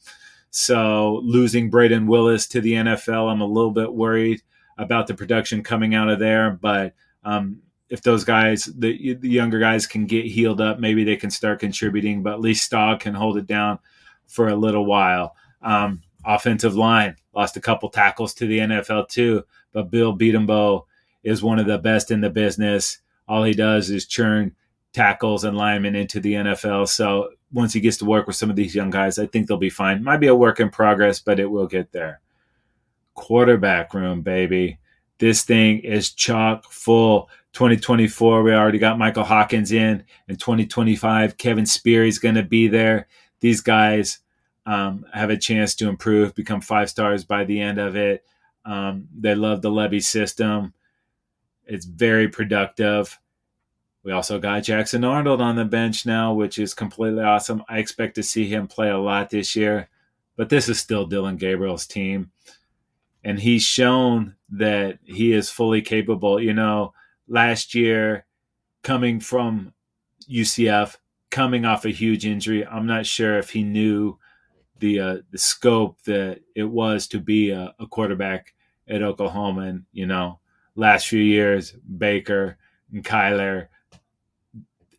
So 0.50 1.20
losing 1.24 1.68
Brayden 1.70 2.06
Willis 2.06 2.46
to 2.48 2.60
the 2.60 2.74
NFL, 2.74 3.30
I'm 3.30 3.40
a 3.40 3.46
little 3.46 3.72
bit 3.72 3.92
worried 3.92 4.42
about 4.78 5.08
the 5.08 5.14
production 5.14 5.64
coming 5.64 5.96
out 5.96 6.08
of 6.08 6.20
there. 6.20 6.52
But 6.52 6.94
um, 7.24 7.62
if 7.94 8.02
those 8.02 8.24
guys, 8.24 8.64
the, 8.76 9.14
the, 9.14 9.28
younger 9.28 9.60
guys, 9.60 9.86
can 9.86 10.04
get 10.04 10.26
healed 10.26 10.60
up, 10.60 10.80
maybe 10.80 11.04
they 11.04 11.14
can 11.14 11.30
start 11.30 11.60
contributing. 11.60 12.24
But 12.24 12.32
at 12.32 12.40
least 12.40 12.68
Stog 12.68 12.98
can 12.98 13.14
hold 13.14 13.38
it 13.38 13.46
down 13.46 13.78
for 14.26 14.48
a 14.48 14.56
little 14.56 14.84
while. 14.84 15.36
Um, 15.62 16.02
offensive 16.24 16.74
line 16.74 17.14
lost 17.32 17.56
a 17.56 17.60
couple 17.60 17.88
tackles 17.88 18.34
to 18.34 18.48
the 18.48 18.58
NFL 18.58 19.08
too, 19.08 19.44
but 19.72 19.92
Bill 19.92 20.16
Bedenbaugh 20.18 20.82
is 21.22 21.40
one 21.40 21.60
of 21.60 21.66
the 21.66 21.78
best 21.78 22.10
in 22.10 22.20
the 22.20 22.30
business. 22.30 22.98
All 23.28 23.44
he 23.44 23.52
does 23.52 23.90
is 23.90 24.06
churn 24.06 24.56
tackles 24.92 25.44
and 25.44 25.56
linemen 25.56 25.94
into 25.94 26.18
the 26.18 26.32
NFL. 26.32 26.88
So 26.88 27.30
once 27.52 27.72
he 27.72 27.80
gets 27.80 27.98
to 27.98 28.04
work 28.06 28.26
with 28.26 28.34
some 28.34 28.50
of 28.50 28.56
these 28.56 28.74
young 28.74 28.90
guys, 28.90 29.20
I 29.20 29.26
think 29.26 29.46
they'll 29.46 29.56
be 29.56 29.70
fine. 29.70 30.02
Might 30.02 30.18
be 30.18 30.26
a 30.26 30.34
work 30.34 30.58
in 30.58 30.68
progress, 30.68 31.20
but 31.20 31.38
it 31.38 31.46
will 31.46 31.68
get 31.68 31.92
there. 31.92 32.20
Quarterback 33.14 33.94
room, 33.94 34.22
baby. 34.22 34.80
This 35.18 35.44
thing 35.44 35.78
is 35.78 36.12
chock 36.12 36.70
full. 36.72 37.30
2024, 37.54 38.42
we 38.42 38.52
already 38.52 38.78
got 38.78 38.99
Michael 38.99 39.25
Hawkins 39.25 39.73
in. 39.73 40.04
In 40.28 40.37
2025, 40.37 41.37
Kevin 41.37 41.66
Sperry 41.66 42.08
is 42.08 42.18
going 42.18 42.34
to 42.34 42.42
be 42.42 42.66
there. 42.68 43.06
These 43.40 43.61
guys 43.61 44.18
um, 44.66 45.06
have 45.12 45.30
a 45.30 45.37
chance 45.37 45.75
to 45.76 45.88
improve, 45.88 46.34
become 46.34 46.61
five 46.61 46.90
stars 46.90 47.25
by 47.25 47.44
the 47.44 47.61
end 47.61 47.78
of 47.78 47.96
it. 47.96 48.25
Um, 48.64 49.08
they 49.16 49.34
love 49.34 49.62
the 49.62 49.70
Lebby 49.70 50.02
system. 50.02 50.75
It's 51.64 51.84
very 51.84 52.28
productive. 52.28 53.18
We 54.02 54.12
also 54.12 54.38
got 54.38 54.64
Jackson 54.64 55.04
Arnold 55.04 55.40
on 55.40 55.56
the 55.56 55.64
bench 55.64 56.04
now, 56.04 56.34
which 56.34 56.58
is 56.58 56.75
completely 56.75 57.23
awesome. 57.23 57.62
I 57.68 57.78
expect 57.78 58.16
to 58.16 58.23
see 58.23 58.46
him 58.46 58.66
play 58.66 58.90
a 58.90 58.99
lot 58.99 59.30
this 59.30 59.54
year, 59.54 59.88
but 60.37 60.49
this 60.49 60.68
is 60.68 60.78
still 60.78 61.06
Dillon 61.06 61.37
Gabriel's 61.37 61.87
team. 61.87 62.30
And 63.23 63.38
he's 63.38 63.62
shown 63.62 64.34
that 64.50 64.99
he 65.04 65.32
is 65.32 65.49
fully 65.49 65.80
capable. 65.80 66.38
You 66.38 66.52
know, 66.52 66.92
last 67.28 67.75
year, 67.75 68.26
coming 68.83 69.21
from 69.21 69.73
UCF, 70.31 70.97
coming 71.31 71.64
off 71.64 71.85
a 71.85 71.90
huge 71.90 72.26
injury, 72.26 72.66
I'm 72.66 72.87
not 72.87 73.07
sure 73.07 73.38
if 73.38 73.50
he 73.50 73.62
knew 73.62 74.19
the 74.78 75.00
uh, 75.00 75.16
the 75.31 75.38
scope 75.38 76.02
that 76.02 76.40
it 76.54 76.64
was 76.64 77.07
to 77.09 77.21
be 77.21 77.50
a, 77.50 77.75
a 77.78 77.87
quarterback 77.87 78.54
at 78.88 79.02
Oklahoma. 79.02 79.62
And, 79.62 79.85
you 79.93 80.07
know, 80.07 80.40
last 80.75 81.09
few 81.09 81.21
years, 81.21 81.73
Baker 81.73 82.59
and 82.93 83.04
Kyler 83.04 83.69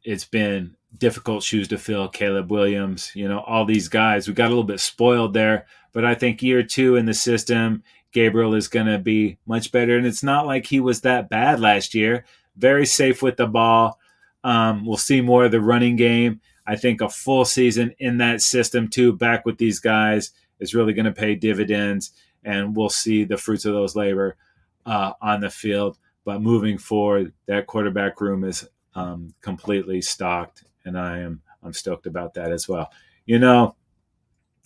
it's 0.06 0.26
been 0.26 0.76
difficult 0.98 1.44
shoes 1.44 1.68
to 1.68 1.78
fill. 1.78 2.08
Caleb 2.08 2.52
Williams, 2.52 3.12
you 3.16 3.28
know, 3.28 3.40
all 3.40 3.66
these 3.66 3.90
guys. 3.90 4.28
We 4.28 4.34
got 4.34 4.46
a 4.46 4.50
little 4.50 4.64
bit 4.64 4.80
spoiled 4.80 5.34
there, 5.34 5.66
but 5.92 6.06
I 6.06 6.16
think 6.16 6.42
year 6.42 6.64
two 6.64 6.96
in 6.96 7.06
the 7.06 7.14
system, 7.14 7.84
Gabriel 8.16 8.56
is 8.56 8.70
going 8.70 8.86
to 8.86 8.98
be 8.98 9.38
much 9.46 9.74
better. 9.74 9.98
And 9.98 10.08
it's 10.08 10.24
not 10.24 10.46
like 10.46 10.66
he 10.66 10.80
was 10.80 11.02
that 11.02 11.30
bad 11.30 11.60
last 11.60 11.94
year. 11.94 12.24
Very 12.56 12.86
safe 12.86 13.22
with 13.22 13.36
the 13.36 13.46
ball. 13.46 14.00
Um, 14.46 14.86
we'll 14.86 14.96
see 14.96 15.20
more 15.20 15.44
of 15.44 15.52
the 15.52 15.60
running 15.60 15.98
game. 15.98 16.40
I 16.66 16.78
think 16.78 17.02
a 17.02 17.10
full 17.10 17.44
season 17.44 17.94
in 18.00 18.18
that 18.20 18.42
system, 18.42 18.88
too, 18.88 19.12
back 19.12 19.46
with 19.46 19.58
these 19.58 19.80
guys, 19.80 20.32
is 20.62 20.74
really 20.74 20.94
going 20.94 21.06
to 21.06 21.12
pay 21.12 21.36
dividends. 21.36 22.14
And 22.46 22.74
we'll 22.74 22.88
see 22.88 23.26
the 23.26 23.36
fruits 23.36 23.66
of 23.66 23.74
those 23.74 23.98
labor 23.98 24.38
uh, 24.86 25.12
on 25.22 25.42
the 25.42 25.50
field. 25.50 25.98
But 26.24 26.42
moving 26.42 26.78
forward, 26.78 27.34
that 27.48 27.68
quarterback 27.68 28.22
room 28.22 28.46
is 28.46 28.66
um, 28.96 29.34
completely 29.42 30.02
stocked, 30.02 30.64
and 30.86 30.98
I 30.98 31.20
am 31.20 31.42
I'm 31.62 31.74
stoked 31.74 32.08
about 32.08 32.34
that 32.36 32.52
as 32.52 32.70
well. 32.70 32.90
You 33.26 33.40
know, 33.40 33.76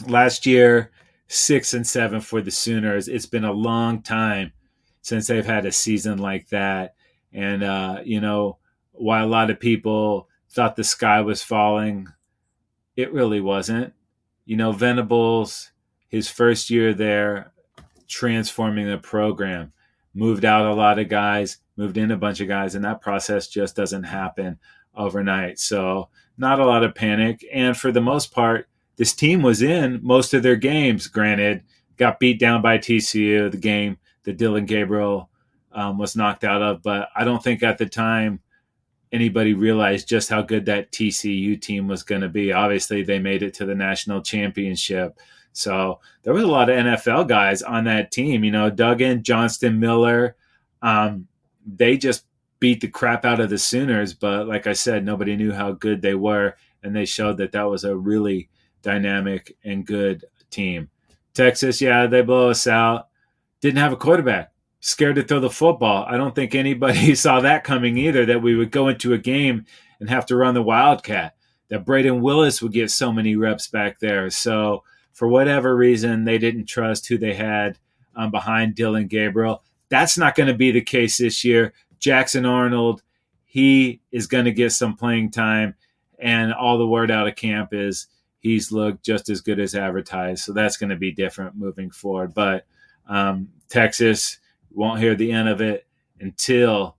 last 0.08 0.46
year 0.46 0.92
six 1.30 1.74
and 1.74 1.88
seven 1.88 2.20
for 2.20 2.42
the 2.42 2.52
Sooners. 2.52 3.08
It's 3.08 3.28
been 3.28 3.46
a 3.46 3.54
long 3.54 4.02
time 4.02 4.52
since 5.02 5.28
they've 5.28 5.46
had 5.46 5.66
a 5.66 5.72
season 5.72 6.18
like 6.18 6.50
that, 6.50 6.96
and 7.32 7.64
uh, 7.64 8.00
you 8.04 8.20
know, 8.20 8.58
while 8.92 9.26
a 9.26 9.28
lot 9.28 9.50
of 9.50 9.60
people 9.60 10.28
thought 10.50 10.76
the 10.76 10.84
sky 10.84 11.22
was 11.22 11.42
falling, 11.42 12.08
it 12.98 13.14
really 13.14 13.40
wasn't. 13.40 13.94
You 14.46 14.58
know, 14.58 14.72
Venables, 14.72 15.72
his 16.08 16.28
first 16.28 16.70
year 16.70 16.94
there, 16.94 17.54
transforming 18.08 18.88
the 18.88 18.98
program, 18.98 19.72
moved 20.14 20.44
out 20.44 20.66
a 20.66 20.74
lot 20.74 21.00
of 21.00 21.08
guys, 21.08 21.60
moved 21.78 21.98
in 21.98 22.12
a 22.12 22.18
bunch 22.18 22.42
of 22.42 22.48
guys, 22.48 22.76
and 22.76 22.84
that 22.84 23.02
process 23.02 23.48
just 23.48 23.76
doesn't 23.76 24.04
happen 24.04 24.58
overnight. 24.96 25.60
So, 25.60 26.10
not 26.38 26.60
a 26.60 26.66
lot 26.66 26.84
of 26.84 26.96
panic. 26.96 27.46
And 27.54 27.78
for 27.78 27.92
the 27.92 28.02
most 28.02 28.32
part, 28.32 28.68
this 29.00 29.14
team 29.14 29.42
was 29.42 29.62
in 29.62 30.02
most 30.04 30.34
of 30.34 30.44
their 30.44 30.58
games. 30.58 31.08
Granted, 31.08 31.64
got 31.96 32.20
beat 32.20 32.38
down 32.38 32.62
by 32.62 32.78
TCU, 32.78 33.50
the 33.50 33.58
game 33.58 33.98
that 34.24 34.36
Dillon 34.36 34.66
Gabriel 34.66 35.30
um, 35.72 35.98
was 35.98 36.18
knocked 36.18 36.44
out 36.44 36.62
of. 36.62 36.84
But 36.84 37.08
I 37.16 37.24
don't 37.24 37.42
think 37.42 37.64
at 37.64 37.78
the 37.78 37.86
time 37.86 38.42
anybody 39.14 39.54
realized 39.54 40.10
just 40.10 40.30
how 40.30 40.42
good 40.42 40.66
that 40.66 40.92
TCU 40.92 41.60
team 41.60 41.88
was 41.88 42.04
going 42.04 42.20
to 42.20 42.28
be. 42.28 42.52
Obviously, 42.52 43.02
they 43.02 43.20
made 43.20 43.42
it 43.42 43.54
to 43.54 43.66
the 43.66 43.74
national 43.74 44.22
championship. 44.22 45.18
So 45.54 46.02
there 46.24 46.34
was 46.34 46.44
a 46.44 46.48
lot 46.48 46.70
of 46.70 46.76
NFL 46.76 47.30
guys 47.30 47.62
on 47.62 47.86
that 47.86 48.12
team. 48.12 48.44
You 48.44 48.52
know, 48.52 48.70
Duggan, 48.70 49.24
Johnston, 49.24 49.80
Miller. 49.80 50.36
Um, 50.82 51.30
they 51.66 51.96
just 51.96 52.26
beat 52.60 52.82
the 52.82 52.90
crap 52.90 53.24
out 53.24 53.40
of 53.40 53.50
the 53.50 53.58
Sooners. 53.58 54.14
But 54.14 54.46
like 54.50 54.68
I 54.68 54.74
said, 54.74 55.06
nobody 55.06 55.38
knew 55.38 55.54
how 55.54 55.72
good 55.72 56.02
they 56.02 56.16
were, 56.16 56.58
and 56.84 56.94
they 56.94 57.06
showed 57.06 57.38
that 57.38 57.54
that 57.54 57.70
was 57.70 57.86
a 57.86 57.96
really 57.96 58.50
dynamic 58.82 59.56
and 59.64 59.86
good 59.86 60.26
team. 60.50 60.90
Texas, 61.34 61.82
yeah, 61.82 62.08
they 62.08 62.22
blow 62.22 62.50
us 62.50 62.68
out. 62.68 63.08
Didn't 63.62 63.80
have 63.80 63.94
a 63.94 63.98
quarterback. 63.98 64.52
Scared 64.82 65.16
to 65.16 65.24
throw 65.24 65.40
the 65.40 65.50
football. 65.50 66.06
I 66.08 66.18
don't 66.18 66.34
think 66.34 66.56
anybody 66.56 67.14
saw 67.16 67.42
that 67.42 67.64
coming 67.64 67.98
either. 67.98 68.26
That 68.26 68.42
we 68.42 68.56
would 68.56 68.72
go 68.72 68.88
into 68.88 69.14
a 69.14 69.18
game 69.18 69.66
and 70.00 70.10
have 70.10 70.26
to 70.28 70.36
run 70.36 70.54
the 70.54 70.62
wildcat. 70.62 71.36
That 71.70 71.86
Brayden 71.86 72.22
Willis 72.22 72.62
would 72.62 72.72
get 72.72 72.90
so 72.90 73.12
many 73.12 73.36
reps 73.36 73.68
back 73.68 74.00
there. 74.00 74.30
So 74.30 74.84
for 75.14 75.28
whatever 75.28 75.76
reason, 75.76 76.24
they 76.24 76.38
didn't 76.38 76.66
trust 76.66 77.08
who 77.08 77.18
they 77.18 77.34
had 77.34 77.78
um, 78.16 78.32
behind 78.32 78.76
Dillon 78.76 79.08
Gabriel. 79.08 79.64
That's 79.90 80.18
not 80.18 80.36
going 80.36 80.48
to 80.48 80.54
be 80.54 80.72
the 80.72 80.82
case 80.82 81.18
this 81.18 81.44
year. 81.44 81.74
Jackson 82.00 82.46
Arnold, 82.46 83.04
he 83.46 84.02
is 84.12 84.28
going 84.28 84.46
to 84.46 84.52
get 84.52 84.72
some 84.72 84.96
playing 84.96 85.32
time, 85.32 85.76
and 86.18 86.54
all 86.54 86.78
the 86.78 86.88
word 86.88 87.12
out 87.12 87.28
of 87.28 87.36
camp 87.36 87.74
is 87.74 88.08
he's 88.40 88.72
looked 88.72 89.04
just 89.04 89.30
as 89.30 89.42
good 89.42 89.60
as 89.60 89.76
advertised. 89.76 90.44
So 90.44 90.54
that's 90.54 90.78
going 90.78 90.90
to 90.90 90.96
be 90.96 91.12
different 91.12 91.56
moving 91.56 91.92
forward. 91.92 92.34
But 92.34 92.66
um, 93.08 93.50
Texas 93.70 94.40
won't 94.72 95.00
hear 95.00 95.16
the 95.16 95.32
end 95.32 95.50
of 95.50 95.62
it 95.62 95.86
until 96.20 96.98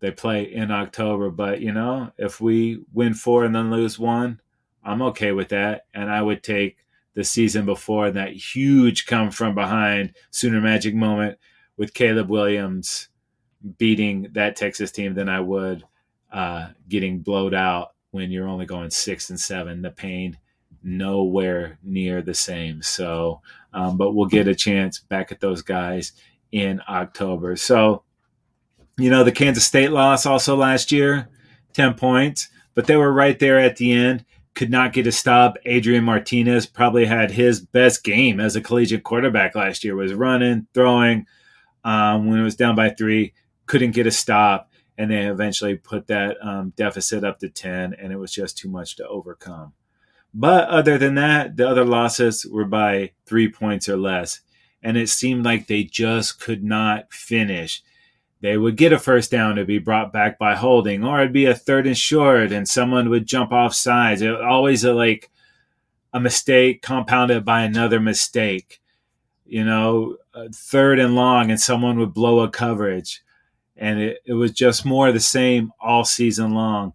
they 0.00 0.10
play 0.10 0.42
in 0.52 0.70
October. 0.70 1.30
But 1.30 1.60
you 1.60 1.72
know, 1.72 2.12
if 2.18 2.40
we 2.40 2.84
win 2.92 3.14
four 3.14 3.44
and 3.44 3.54
then 3.54 3.70
lose 3.70 3.98
one, 3.98 4.40
I'm 4.84 5.02
okay 5.02 5.32
with 5.32 5.48
that, 5.48 5.86
and 5.94 6.10
I 6.10 6.20
would 6.20 6.42
take 6.42 6.76
the 7.14 7.24
season 7.24 7.64
before 7.64 8.10
that 8.10 8.32
huge 8.32 9.06
come 9.06 9.30
from 9.30 9.54
behind 9.54 10.14
Sooner 10.30 10.60
Magic 10.60 10.94
moment 10.94 11.38
with 11.76 11.94
Caleb 11.94 12.28
Williams 12.28 13.08
beating 13.78 14.28
that 14.32 14.56
Texas 14.56 14.92
team 14.92 15.14
than 15.14 15.28
I 15.28 15.40
would 15.40 15.84
uh, 16.30 16.68
getting 16.88 17.20
blowed 17.20 17.54
out 17.54 17.93
when 18.14 18.30
you're 18.30 18.46
only 18.46 18.64
going 18.64 18.90
six 18.90 19.28
and 19.28 19.40
seven. 19.40 19.82
The 19.82 19.90
pain 19.90 20.38
nowhere 20.84 21.78
near 21.82 22.22
the 22.22 22.32
same. 22.32 22.80
So, 22.80 23.40
um, 23.72 23.96
but 23.96 24.12
we'll 24.12 24.28
get 24.28 24.46
a 24.46 24.54
chance 24.54 25.00
back 25.00 25.32
at 25.32 25.40
those 25.40 25.62
guys 25.62 26.12
in 26.52 26.80
October. 26.88 27.56
So, 27.56 28.04
you 28.96 29.10
know, 29.10 29.24
the 29.24 29.32
Kansas 29.32 29.64
State 29.64 29.90
loss 29.90 30.26
also 30.26 30.54
last 30.54 30.92
year, 30.92 31.28
10 31.72 31.94
points. 31.94 32.48
but 32.74 32.86
they 32.86 32.96
were 32.96 33.12
right 33.12 33.38
there 33.40 33.58
at 33.58 33.76
the 33.76 33.92
end. 33.92 34.24
Could 34.54 34.70
not 34.70 34.92
get 34.92 35.08
a 35.08 35.12
stop. 35.12 35.56
Adrian 35.64 36.04
Martinez 36.04 36.66
probably 36.66 37.06
had 37.06 37.32
his 37.32 37.60
best 37.60 38.04
game 38.04 38.38
as 38.38 38.54
a 38.54 38.60
collegiate 38.60 39.02
quarterback 39.02 39.56
last 39.56 39.82
year. 39.82 39.96
Was 39.96 40.14
running, 40.14 40.68
throwing. 40.72 41.26
Um, 41.82 42.28
when 42.28 42.38
it 42.38 42.44
was 42.44 42.54
down 42.54 42.76
by 42.76 42.90
three, 42.90 43.34
couldn't 43.66 43.90
get 43.90 44.06
a 44.06 44.12
stop, 44.12 44.70
and 44.96 45.10
they 45.10 45.26
eventually 45.26 45.76
put 45.76 46.06
that 46.06 46.36
um, 46.42 46.72
deficit 46.76 47.24
up 47.24 47.38
to 47.40 47.48
ten, 47.48 47.94
and 47.94 48.12
it 48.12 48.18
was 48.18 48.32
just 48.32 48.58
too 48.58 48.68
much 48.68 48.96
to 48.96 49.06
overcome. 49.06 49.72
But 50.32 50.68
other 50.68 50.98
than 50.98 51.14
that, 51.14 51.56
the 51.56 51.68
other 51.68 51.84
losses 51.84 52.44
were 52.44 52.64
by 52.64 53.12
three 53.26 53.50
points 53.50 53.88
or 53.88 53.96
less, 53.96 54.40
and 54.82 54.96
it 54.96 55.08
seemed 55.08 55.44
like 55.44 55.66
they 55.66 55.84
just 55.84 56.40
could 56.40 56.64
not 56.64 57.12
finish 57.12 57.82
they 58.44 58.58
would 58.58 58.76
get 58.76 58.92
a 58.92 58.98
first 58.98 59.30
down 59.30 59.56
to 59.56 59.64
be 59.64 59.78
brought 59.78 60.12
back 60.12 60.38
by 60.38 60.54
holding, 60.54 61.02
or 61.02 61.18
it'd 61.18 61.32
be 61.32 61.46
a 61.46 61.54
third 61.54 61.86
and 61.86 61.96
short, 61.96 62.52
and 62.52 62.68
someone 62.68 63.08
would 63.08 63.24
jump 63.24 63.52
off 63.52 63.72
sides. 63.72 64.20
It 64.20 64.28
was 64.28 64.42
always 64.42 64.84
a, 64.84 64.92
like 64.92 65.30
a 66.12 66.20
mistake 66.20 66.82
compounded 66.82 67.42
by 67.46 67.62
another 67.62 68.00
mistake. 68.00 68.82
You 69.46 69.64
know, 69.64 70.18
third 70.52 70.98
and 70.98 71.14
long, 71.14 71.50
and 71.50 71.58
someone 71.58 71.98
would 71.98 72.12
blow 72.12 72.40
a 72.40 72.50
coverage, 72.50 73.22
and 73.76 74.00
it, 74.00 74.18
it 74.26 74.32
was 74.34 74.52
just 74.52 74.84
more 74.84 75.12
the 75.12 75.20
same 75.20 75.72
all 75.80 76.04
season 76.04 76.52
long. 76.54 76.92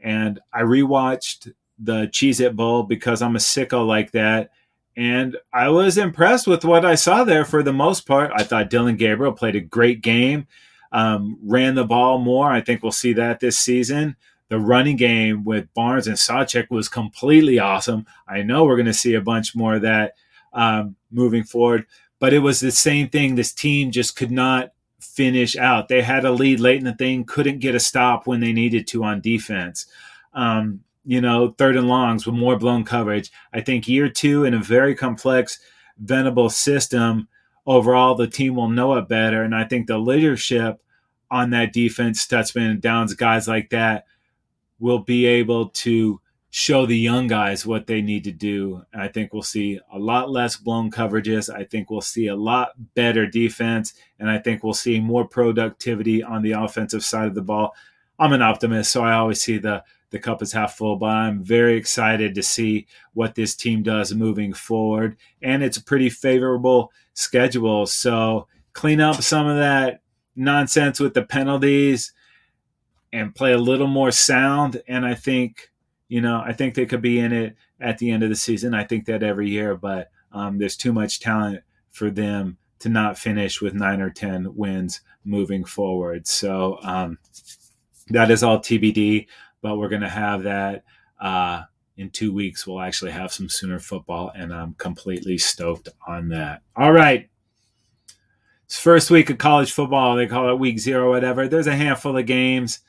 And 0.00 0.40
I 0.52 0.62
rewatched 0.62 1.52
the 1.78 2.06
Cheez 2.08 2.40
It 2.40 2.56
Bowl 2.56 2.82
because 2.82 3.22
I'm 3.22 3.36
a 3.36 3.40
sicko 3.40 3.86
like 3.86 4.12
that. 4.12 4.50
And 4.96 5.36
I 5.52 5.68
was 5.68 5.98
impressed 5.98 6.46
with 6.46 6.64
what 6.64 6.84
I 6.84 6.94
saw 6.94 7.24
there 7.24 7.44
for 7.44 7.62
the 7.62 7.72
most 7.72 8.06
part. 8.06 8.32
I 8.34 8.42
thought 8.42 8.70
Dillon 8.70 8.96
Gabriel 8.96 9.32
played 9.32 9.56
a 9.56 9.60
great 9.60 10.02
game 10.02 10.46
um, 10.92 11.38
ran 11.42 11.74
the 11.74 11.84
ball 11.84 12.18
more. 12.18 12.50
I 12.50 12.60
think 12.60 12.82
we'll 12.82 12.92
see 12.92 13.12
that 13.14 13.40
this 13.40 13.58
season. 13.58 14.16
The 14.48 14.58
running 14.58 14.96
game 14.96 15.44
with 15.44 15.72
Barnes 15.74 16.08
and 16.08 16.16
Sawchuk 16.16 16.70
was 16.70 16.88
completely 16.88 17.58
awesome. 17.58 18.06
I 18.26 18.42
know 18.42 18.64
we're 18.64 18.76
going 18.76 18.86
to 18.86 18.92
see 18.92 19.14
a 19.14 19.20
bunch 19.20 19.54
more 19.54 19.74
of 19.74 19.82
that 19.82 20.14
um, 20.52 20.96
moving 21.12 21.44
forward, 21.44 21.86
but 22.18 22.32
it 22.32 22.40
was 22.40 22.58
the 22.58 22.72
same 22.72 23.08
thing. 23.08 23.34
This 23.34 23.52
team 23.52 23.92
just 23.92 24.16
could 24.16 24.32
not 24.32 24.72
finish 25.14 25.56
out. 25.56 25.88
They 25.88 26.02
had 26.02 26.24
a 26.24 26.32
lead 26.32 26.60
late 26.60 26.78
in 26.78 26.84
the 26.84 26.94
thing, 26.94 27.24
couldn't 27.24 27.58
get 27.58 27.74
a 27.74 27.80
stop 27.80 28.26
when 28.26 28.40
they 28.40 28.52
needed 28.52 28.86
to 28.88 29.04
on 29.04 29.20
defense. 29.20 29.86
Um, 30.32 30.80
you 31.04 31.20
know, 31.20 31.54
third 31.58 31.76
and 31.76 31.88
longs 31.88 32.26
with 32.26 32.34
more 32.34 32.58
blown 32.58 32.84
coverage. 32.84 33.30
I 33.52 33.60
think 33.60 33.88
year 33.88 34.08
two 34.08 34.44
in 34.44 34.54
a 34.54 34.62
very 34.62 34.94
complex, 34.94 35.58
Venable 35.98 36.48
system 36.50 37.28
overall 37.66 38.14
the 38.14 38.26
team 38.26 38.56
will 38.56 38.68
know 38.68 38.96
it 38.96 39.08
better. 39.08 39.42
And 39.42 39.54
I 39.54 39.64
think 39.64 39.86
the 39.86 39.98
leadership 39.98 40.80
on 41.30 41.50
that 41.50 41.72
defense, 41.72 42.26
Stutsman 42.26 42.70
and 42.70 42.80
Downs, 42.82 43.14
guys 43.14 43.46
like 43.46 43.70
that, 43.70 44.06
will 44.78 44.98
be 44.98 45.26
able 45.26 45.68
to 45.68 46.20
show 46.50 46.84
the 46.84 46.98
young 46.98 47.28
guys 47.28 47.64
what 47.64 47.86
they 47.86 48.02
need 48.02 48.24
to 48.24 48.32
do. 48.32 48.82
And 48.92 49.00
I 49.00 49.08
think 49.08 49.32
we'll 49.32 49.42
see 49.42 49.78
a 49.92 49.98
lot 49.98 50.30
less 50.30 50.56
blown 50.56 50.90
coverages. 50.90 51.52
I 51.52 51.64
think 51.64 51.90
we'll 51.90 52.00
see 52.00 52.26
a 52.26 52.34
lot 52.34 52.72
better 52.94 53.26
defense. 53.26 53.94
And 54.18 54.28
I 54.28 54.38
think 54.38 54.64
we'll 54.64 54.74
see 54.74 54.98
more 55.00 55.26
productivity 55.26 56.22
on 56.22 56.42
the 56.42 56.52
offensive 56.52 57.04
side 57.04 57.28
of 57.28 57.34
the 57.34 57.42
ball. 57.42 57.74
I'm 58.18 58.32
an 58.32 58.42
optimist, 58.42 58.90
so 58.90 59.02
I 59.02 59.14
always 59.14 59.40
see 59.40 59.58
the 59.58 59.82
the 60.10 60.18
cup 60.18 60.42
is 60.42 60.52
half 60.52 60.76
full, 60.76 60.96
but 60.96 61.06
I'm 61.06 61.42
very 61.42 61.76
excited 61.76 62.34
to 62.34 62.42
see 62.42 62.86
what 63.14 63.36
this 63.36 63.54
team 63.54 63.82
does 63.82 64.12
moving 64.12 64.52
forward. 64.52 65.16
And 65.40 65.62
it's 65.62 65.76
a 65.76 65.84
pretty 65.84 66.10
favorable 66.10 66.92
schedule. 67.14 67.86
So 67.86 68.48
clean 68.72 69.00
up 69.00 69.22
some 69.22 69.46
of 69.46 69.56
that 69.56 70.00
nonsense 70.34 70.98
with 70.98 71.14
the 71.14 71.22
penalties 71.22 72.12
and 73.12 73.34
play 73.34 73.52
a 73.52 73.58
little 73.58 73.86
more 73.86 74.10
sound. 74.10 74.82
And 74.88 75.06
I 75.06 75.14
think, 75.14 75.70
you 76.10 76.20
know, 76.20 76.42
I 76.44 76.52
think 76.52 76.74
they 76.74 76.84
could 76.84 77.00
be 77.00 77.18
in 77.18 77.32
it 77.32 77.56
at 77.80 77.96
the 77.96 78.10
end 78.10 78.22
of 78.22 78.28
the 78.28 78.36
season. 78.36 78.74
I 78.74 78.84
think 78.84 79.06
that 79.06 79.22
every 79.22 79.48
year, 79.48 79.74
but 79.74 80.10
um, 80.32 80.58
there's 80.58 80.76
too 80.76 80.92
much 80.92 81.20
talent 81.20 81.62
for 81.90 82.10
them 82.10 82.58
to 82.80 82.90
not 82.90 83.18
finish 83.18 83.62
with 83.62 83.72
nine 83.72 84.02
or 84.02 84.10
10 84.10 84.54
wins 84.54 85.00
moving 85.24 85.64
forward. 85.64 86.26
So 86.26 86.78
um, 86.82 87.18
that 88.08 88.30
is 88.30 88.42
all 88.42 88.58
TBD 88.58 89.26
but 89.62 89.76
we're 89.76 89.88
going 89.88 90.02
to 90.02 90.08
have 90.08 90.44
that 90.44 90.84
uh, 91.20 91.62
in 91.96 92.10
two 92.10 92.32
weeks. 92.32 92.66
We'll 92.66 92.80
actually 92.80 93.12
have 93.12 93.32
some 93.32 93.48
Sooner 93.48 93.78
football, 93.78 94.32
and 94.34 94.52
I'm 94.52 94.74
completely 94.74 95.38
stoked 95.38 95.88
on 96.06 96.28
that. 96.28 96.62
All 96.76 96.92
right. 96.92 97.28
It's 98.64 98.78
first 98.78 99.10
week 99.10 99.30
of 99.30 99.38
college 99.38 99.72
football. 99.72 100.16
They 100.16 100.26
call 100.26 100.50
it 100.50 100.58
week 100.58 100.78
zero, 100.78 101.10
whatever. 101.10 101.48
There's 101.48 101.66
a 101.66 101.76
handful 101.76 102.16
of 102.16 102.26
games, 102.26 102.80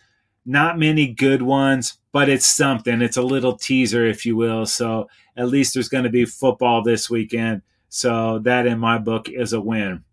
not 0.45 0.79
many 0.79 1.07
good 1.07 1.41
ones, 1.41 1.97
but 2.11 2.29
it's 2.29 2.47
something. 2.47 3.01
It's 3.01 3.17
a 3.17 3.21
little 3.21 3.57
teaser, 3.57 4.05
if 4.05 4.25
you 4.25 4.35
will. 4.35 4.65
So 4.65 5.09
at 5.37 5.47
least 5.47 5.73
there's 5.73 5.89
going 5.89 6.03
to 6.03 6.09
be 6.09 6.25
football 6.25 6.83
this 6.83 7.09
weekend. 7.09 7.61
So 7.89 8.39
that, 8.39 8.65
in 8.65 8.79
my 8.79 8.97
book, 8.97 9.29
is 9.29 9.53
a 9.53 9.61
win. 9.61 10.03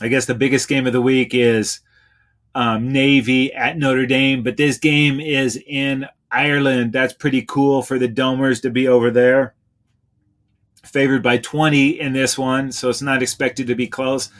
I 0.00 0.08
guess 0.08 0.26
the 0.26 0.34
biggest 0.34 0.68
game 0.68 0.86
of 0.86 0.92
the 0.92 1.00
week 1.00 1.34
is 1.34 1.80
um, 2.54 2.92
Navy 2.92 3.52
at 3.52 3.76
Notre 3.76 4.06
Dame, 4.06 4.42
but 4.42 4.56
this 4.56 4.78
game 4.78 5.20
is 5.20 5.60
in 5.66 6.06
Ireland. 6.30 6.92
That's 6.92 7.12
pretty 7.12 7.42
cool 7.42 7.82
for 7.82 7.98
the 7.98 8.08
Domers 8.08 8.62
to 8.62 8.70
be 8.70 8.88
over 8.88 9.10
there. 9.10 9.54
Favored 10.84 11.22
by 11.22 11.38
20 11.38 12.00
in 12.00 12.12
this 12.12 12.38
one, 12.38 12.72
so 12.72 12.88
it's 12.88 13.02
not 13.02 13.22
expected 13.22 13.66
to 13.66 13.74
be 13.74 13.86
close. 13.86 14.30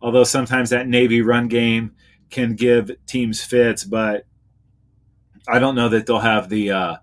Although 0.00 0.24
sometimes 0.24 0.70
that 0.70 0.88
Navy 0.88 1.20
run 1.20 1.48
game 1.48 1.92
can 2.30 2.54
give 2.54 2.90
teams 3.06 3.42
fits, 3.42 3.84
but 3.84 4.24
I 5.50 5.58
don't 5.58 5.74
know 5.74 5.88
that 5.88 6.06
they'll 6.06 6.18
have 6.18 6.48
the 6.48 6.70
uh, 6.70 6.96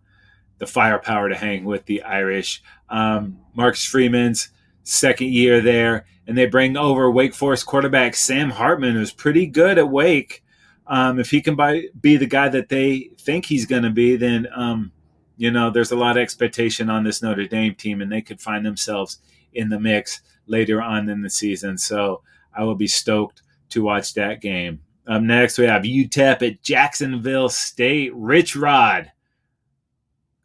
the 0.57 0.67
firepower 0.67 1.29
to 1.29 1.35
hang 1.35 1.65
with 1.65 1.85
the 1.85 2.03
Irish. 2.03 2.61
Um, 2.89 3.39
Marcus 3.53 3.85
Freeman's 3.85 4.49
second 4.83 5.31
year 5.31 5.61
there, 5.61 6.05
and 6.25 6.37
they 6.37 6.45
bring 6.45 6.77
over 6.77 7.11
Wake 7.11 7.33
Forest 7.33 7.65
quarterback 7.65 8.15
Sam 8.15 8.49
Hartman, 8.49 8.95
who's 8.95 9.11
pretty 9.11 9.45
good 9.45 9.77
at 9.77 9.89
Wake. 9.89 10.43
Um, 10.87 11.19
if 11.19 11.29
he 11.29 11.41
can 11.41 11.55
buy, 11.55 11.83
be 11.99 12.15
the 12.15 12.25
guy 12.25 12.49
that 12.49 12.69
they 12.69 13.11
think 13.19 13.45
he's 13.45 13.65
going 13.65 13.83
to 13.83 13.89
be, 13.89 14.15
then 14.15 14.47
um, 14.55 14.91
you 15.35 15.51
know 15.51 15.69
there's 15.69 15.91
a 15.91 15.97
lot 15.97 16.17
of 16.17 16.21
expectation 16.21 16.89
on 16.89 17.03
this 17.03 17.21
Notre 17.21 17.47
Dame 17.47 17.75
team, 17.75 18.01
and 18.01 18.11
they 18.11 18.21
could 18.21 18.41
find 18.41 18.65
themselves 18.65 19.19
in 19.53 19.69
the 19.69 19.79
mix 19.79 20.21
later 20.45 20.81
on 20.81 21.09
in 21.09 21.21
the 21.21 21.29
season. 21.29 21.77
So 21.77 22.21
I 22.53 22.63
will 22.63 22.75
be 22.75 22.87
stoked 22.87 23.43
to 23.69 23.83
watch 23.83 24.13
that 24.13 24.41
game. 24.41 24.81
Up 25.07 25.21
next, 25.21 25.57
we 25.57 25.65
have 25.65 25.83
UTEP 25.83 26.41
at 26.41 26.61
Jacksonville 26.61 27.49
State. 27.49 28.13
Rich 28.13 28.55
Rod, 28.55 29.11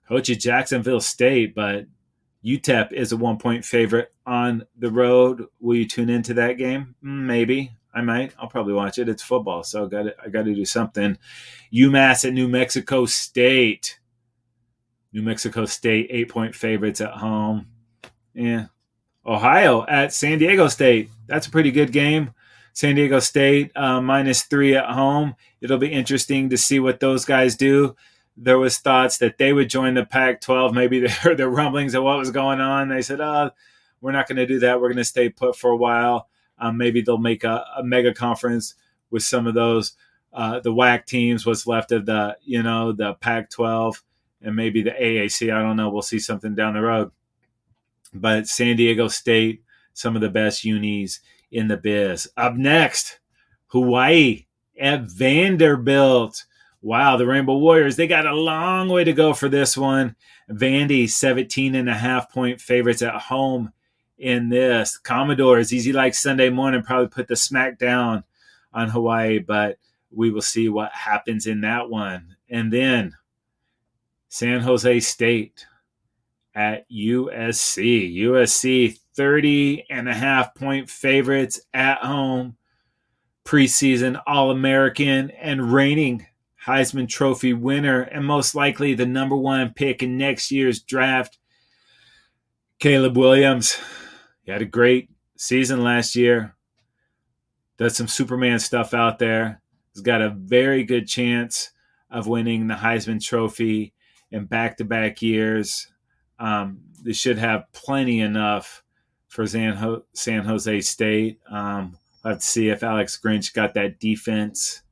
coach 0.07 0.31
at 0.31 0.39
Jacksonville 0.39 1.01
State, 1.01 1.55
but 1.55 1.87
UTEP 2.45 2.93
is 2.93 3.13
a 3.13 3.17
one 3.17 3.39
point 3.39 3.65
favorite 3.65 4.13
on 4.25 4.65
the 4.79 4.91
road. 4.91 5.47
Will 5.61 5.77
you 5.77 5.87
tune 5.87 6.11
into 6.11 6.35
that 6.35 6.59
game? 6.59 6.95
Mm, 7.05 7.25
maybe. 7.25 7.73
I 7.95 8.01
might. 8.01 8.35
I'll 8.39 8.49
probably 8.49 8.73
watch 8.73 8.99
it. 8.99 9.09
It's 9.09 9.23
football, 9.23 9.65
so 9.65 9.87
got 9.87 10.07
I 10.25 10.29
got 10.29 10.45
to 10.45 10.55
do 10.55 10.65
something. 10.65 11.19
UMass 11.73 12.25
at 12.25 12.33
New 12.33 12.49
Mexico 12.49 13.05
State. 13.05 13.99
New 15.13 15.23
Mexico 15.23 15.67
State 15.67 16.07
eight 16.11 16.31
point 16.31 16.55
favorites 16.55 17.01
at 17.01 17.13
home. 17.13 17.67
Yeah. 18.33 18.67
Ohio 19.27 19.85
at 19.87 20.13
San 20.13 20.39
Diego 20.39 20.69
State. 20.69 21.11
That's 21.27 21.47
a 21.47 21.51
pretty 21.51 21.71
good 21.71 21.93
game. 21.93 22.33
San 22.73 22.95
Diego 22.95 23.19
State 23.19 23.71
uh, 23.77 24.01
minus 24.01 24.43
three 24.43 24.75
at 24.75 24.91
home. 24.91 25.35
It'll 25.61 25.79
be 25.79 25.93
interesting 25.93 26.49
to 26.51 26.57
see 26.57 26.81
what 26.81 27.01
those 27.01 27.25
guys 27.25 27.57
do. 27.57 27.97
There 28.37 28.59
was 28.59 28.79
thoughts 28.79 29.19
that 29.19 29.37
they 29.37 29.53
would 29.53 29.69
join 29.69 29.95
the 29.95 30.07
Pac-12. 30.07 30.73
Maybe 30.73 31.01
they 31.01 31.09
heard 31.09 31.37
the 31.37 31.49
rumblings 31.49 31.95
of 31.95 32.05
what 32.05 32.19
was 32.19 32.31
going 32.31 32.61
on. 32.61 32.89
They 32.89 33.03
said, 33.03 33.21
"Oh, 33.21 33.51
we're 34.01 34.13
not 34.13 34.27
going 34.27 34.37
to 34.37 34.47
do 34.47 34.61
that. 34.61 34.81
We're 34.81 34.89
going 34.89 34.97
to 34.97 35.05
stay 35.05 35.29
put 35.29 35.57
for 35.57 35.71
a 35.71 35.77
while." 35.77 36.29
Um, 36.59 36.77
maybe 36.77 37.01
they'll 37.01 37.19
make 37.19 37.45
a, 37.45 37.65
a, 37.77 37.83
mega 37.83 38.15
conference 38.15 38.75
with 39.11 39.25
some 39.25 39.49
of 39.49 39.55
those 39.55 39.95
uh, 40.33 40.61
the 40.61 40.73
WAC 40.73 41.07
teams, 41.07 41.45
what's 41.45 41.67
left 41.67 41.93
of 41.93 42.07
the 42.07 42.37
you 42.43 42.63
know 42.63 42.93
the 42.93 43.15
Pac-12, 43.15 44.01
and 44.41 44.57
maybe 44.57 44.83
the 44.83 44.93
AAC. 44.93 45.55
I 45.55 45.61
don't 45.61 45.77
know. 45.77 45.91
We'll 45.91 46.03
see 46.03 46.19
something 46.19 46.55
down 46.55 46.75
the 46.75 46.81
road. 46.81 47.11
But 48.15 48.47
San 48.47 48.77
Diego 48.77 49.09
State, 49.09 49.63
some 49.93 50.15
of 50.15 50.23
the 50.23 50.29
best 50.31 50.65
unis 50.65 51.21
in 51.53 51.69
the 51.69 51.77
biz. 51.77 52.29
Up 52.37 52.55
next, 52.55 53.21
Hawaii 53.69 54.47
at 54.81 55.03
Vanderbilt. 55.03 56.45
Wow, 56.81 57.17
the 57.17 57.27
Rainbow 57.27 57.59
Warriors, 57.59 57.95
they 57.95 58.09
got 58.09 58.27
a 58.27 58.35
long 58.35 58.89
way 58.89 59.05
to 59.05 59.13
go 59.13 59.33
for 59.35 59.49
this 59.49 59.77
one. 59.77 60.17
Vandy, 60.51 61.09
17 61.09 61.77
and 61.77 61.89
a 61.89 61.95
half 61.95 62.33
point 62.33 62.61
favorites 62.61 63.03
at 63.03 63.15
home 63.15 63.73
in 64.19 64.49
this. 64.49 64.99
Commodores, 64.99 65.73
easy 65.73 65.93
like 65.93 66.15
Sunday 66.15 66.51
morning, 66.51 66.83
probably 66.83 67.07
put 67.07 67.29
the 67.29 67.37
smack 67.37 67.79
down 67.79 68.25
on 68.73 68.89
Hawaii, 68.89 69.39
but 69.39 69.79
we 70.11 70.31
will 70.31 70.43
see 70.43 70.69
what 70.69 70.93
happens 70.93 71.47
in 71.47 71.61
that 71.61 71.89
one. 71.89 72.37
And 72.51 72.73
then 72.73 73.15
San 74.29 74.61
Jose 74.61 75.01
State 75.01 75.67
at 76.55 76.91
USC. 76.91 78.17
USC 78.17 78.99
30 79.17 79.87
and 79.91 80.09
a 80.09 80.15
half 80.15 80.55
point 80.55 80.89
favorites 80.89 81.61
at 81.73 81.99
home. 81.99 82.57
Preseason 83.45 84.21
All 84.27 84.51
American 84.51 85.31
and 85.31 85.73
reigning 85.73 86.27
Heisman 86.65 87.09
Trophy 87.09 87.53
winner 87.53 88.03
and 88.03 88.25
most 88.25 88.55
likely 88.55 88.95
the 88.95 89.07
number 89.07 89.37
one 89.37 89.73
pick 89.75 90.03
in 90.03 90.17
next 90.17 90.51
year's 90.51 90.81
draft, 90.81 91.39
Caleb 92.79 93.17
Williams. 93.17 93.79
He 94.45 94.53
had 94.53 94.63
a 94.63 94.67
great 94.67 95.11
season 95.37 95.83
last 95.83 96.15
year. 96.15 96.55
Does 97.79 97.97
some 97.97 98.09
Superman 98.09 98.61
stuff 98.61 98.95
out 98.95 99.19
there. 99.19 99.61
He's 99.93 100.03
got 100.03 100.23
a 100.23 100.31
very 100.31 100.85
good 100.85 101.09
chance 101.09 101.71
of 102.11 102.29
winning 102.29 102.69
the 102.69 102.75
Heisman 102.75 103.21
Trophy 103.21 103.93
in 104.31 104.45
back 104.45 104.77
to 104.77 104.85
back 104.85 105.21
years. 105.21 105.89
Um, 106.39 106.79
they 107.03 107.13
should 107.13 107.39
have 107.39 107.65
plenty 107.73 108.21
enough 108.21 108.83
for 109.33 109.47
San, 109.47 109.75
Ho- 109.77 110.05
San 110.13 110.45
Jose 110.45 110.83
State. 110.83 111.41
Um, 111.51 111.97
let's 112.23 112.47
see 112.47 112.69
if 112.69 112.83
Alex 112.83 113.19
Grinch 113.19 113.55
got 113.55 113.73
that 113.73 113.99
defense 113.99 114.83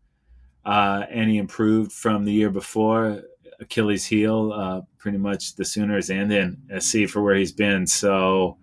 uh, 0.65 1.05
he 1.13 1.37
improved 1.37 1.93
from 1.93 2.25
the 2.25 2.33
year 2.33 2.49
before. 2.49 3.23
Achilles 3.61 4.07
heel, 4.07 4.51
uh, 4.55 4.81
pretty 4.97 5.19
much 5.19 5.57
the 5.57 5.65
Sooners, 5.67 6.09
and 6.09 6.31
then 6.31 6.57
SC 6.79 7.07
for 7.07 7.21
where 7.23 7.35
he's 7.35 7.53
been. 7.53 7.87
So 7.87 8.57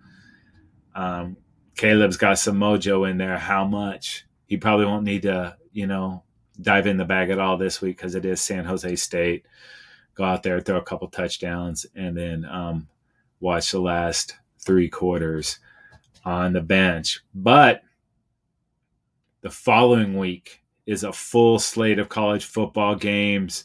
um, 0.96 1.36
Caleb's 1.76 2.16
got 2.16 2.40
some 2.40 2.58
mojo 2.58 3.08
in 3.08 3.16
there. 3.16 3.38
How 3.38 3.64
much? 3.64 4.26
He 4.48 4.56
probably 4.56 4.86
won't 4.86 5.04
need 5.04 5.22
to, 5.22 5.56
you 5.70 5.86
know, 5.86 6.24
dive 6.60 6.88
in 6.88 6.96
the 6.96 7.04
bag 7.04 7.30
at 7.30 7.38
all 7.38 7.56
this 7.56 7.80
week 7.80 7.98
because 7.98 8.16
it 8.16 8.24
is 8.24 8.40
San 8.40 8.64
Jose 8.64 8.96
State. 8.96 9.46
Go 10.16 10.24
out 10.24 10.42
there, 10.42 10.60
throw 10.60 10.78
a 10.78 10.82
couple 10.82 11.06
touchdowns, 11.06 11.86
and 11.94 12.16
then 12.16 12.44
um, 12.46 12.88
watch 13.38 13.70
the 13.70 13.80
last 13.80 14.34
three 14.58 14.88
quarters 14.88 15.60
on 16.28 16.52
the 16.52 16.60
bench. 16.60 17.20
But 17.34 17.82
the 19.40 19.50
following 19.50 20.18
week 20.18 20.62
is 20.86 21.02
a 21.02 21.12
full 21.12 21.58
slate 21.58 21.98
of 21.98 22.10
college 22.10 22.44
football 22.44 22.94
games, 22.96 23.64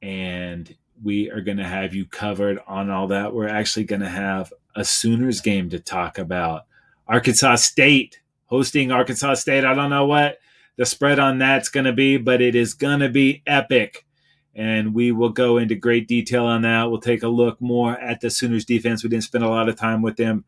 and 0.00 0.74
we 1.02 1.30
are 1.30 1.42
going 1.42 1.58
to 1.58 1.66
have 1.66 1.94
you 1.94 2.06
covered 2.06 2.58
on 2.66 2.90
all 2.90 3.08
that. 3.08 3.34
We're 3.34 3.48
actually 3.48 3.84
going 3.84 4.00
to 4.00 4.08
have 4.08 4.52
a 4.74 4.84
Sooners 4.84 5.40
game 5.40 5.68
to 5.70 5.78
talk 5.78 6.18
about. 6.18 6.62
Arkansas 7.06 7.56
State 7.56 8.20
hosting 8.46 8.90
Arkansas 8.90 9.34
State. 9.34 9.64
I 9.64 9.74
don't 9.74 9.90
know 9.90 10.06
what 10.06 10.38
the 10.76 10.86
spread 10.86 11.18
on 11.18 11.38
that's 11.38 11.68
going 11.68 11.84
to 11.84 11.92
be, 11.92 12.16
but 12.16 12.40
it 12.40 12.54
is 12.54 12.72
going 12.72 13.00
to 13.00 13.08
be 13.08 13.42
epic. 13.46 14.06
And 14.54 14.94
we 14.94 15.12
will 15.12 15.30
go 15.30 15.58
into 15.58 15.74
great 15.74 16.08
detail 16.08 16.44
on 16.44 16.62
that. 16.62 16.90
We'll 16.90 17.00
take 17.00 17.22
a 17.22 17.28
look 17.28 17.60
more 17.60 17.98
at 17.98 18.20
the 18.20 18.30
Sooners 18.30 18.64
defense. 18.64 19.02
We 19.02 19.10
didn't 19.10 19.24
spend 19.24 19.44
a 19.44 19.48
lot 19.48 19.68
of 19.68 19.76
time 19.76 20.02
with 20.02 20.16
them 20.16 20.44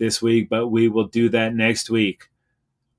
this 0.00 0.20
week, 0.20 0.48
but 0.48 0.66
we 0.68 0.88
will 0.88 1.06
do 1.06 1.28
that 1.28 1.54
next 1.54 1.88
week. 1.88 2.24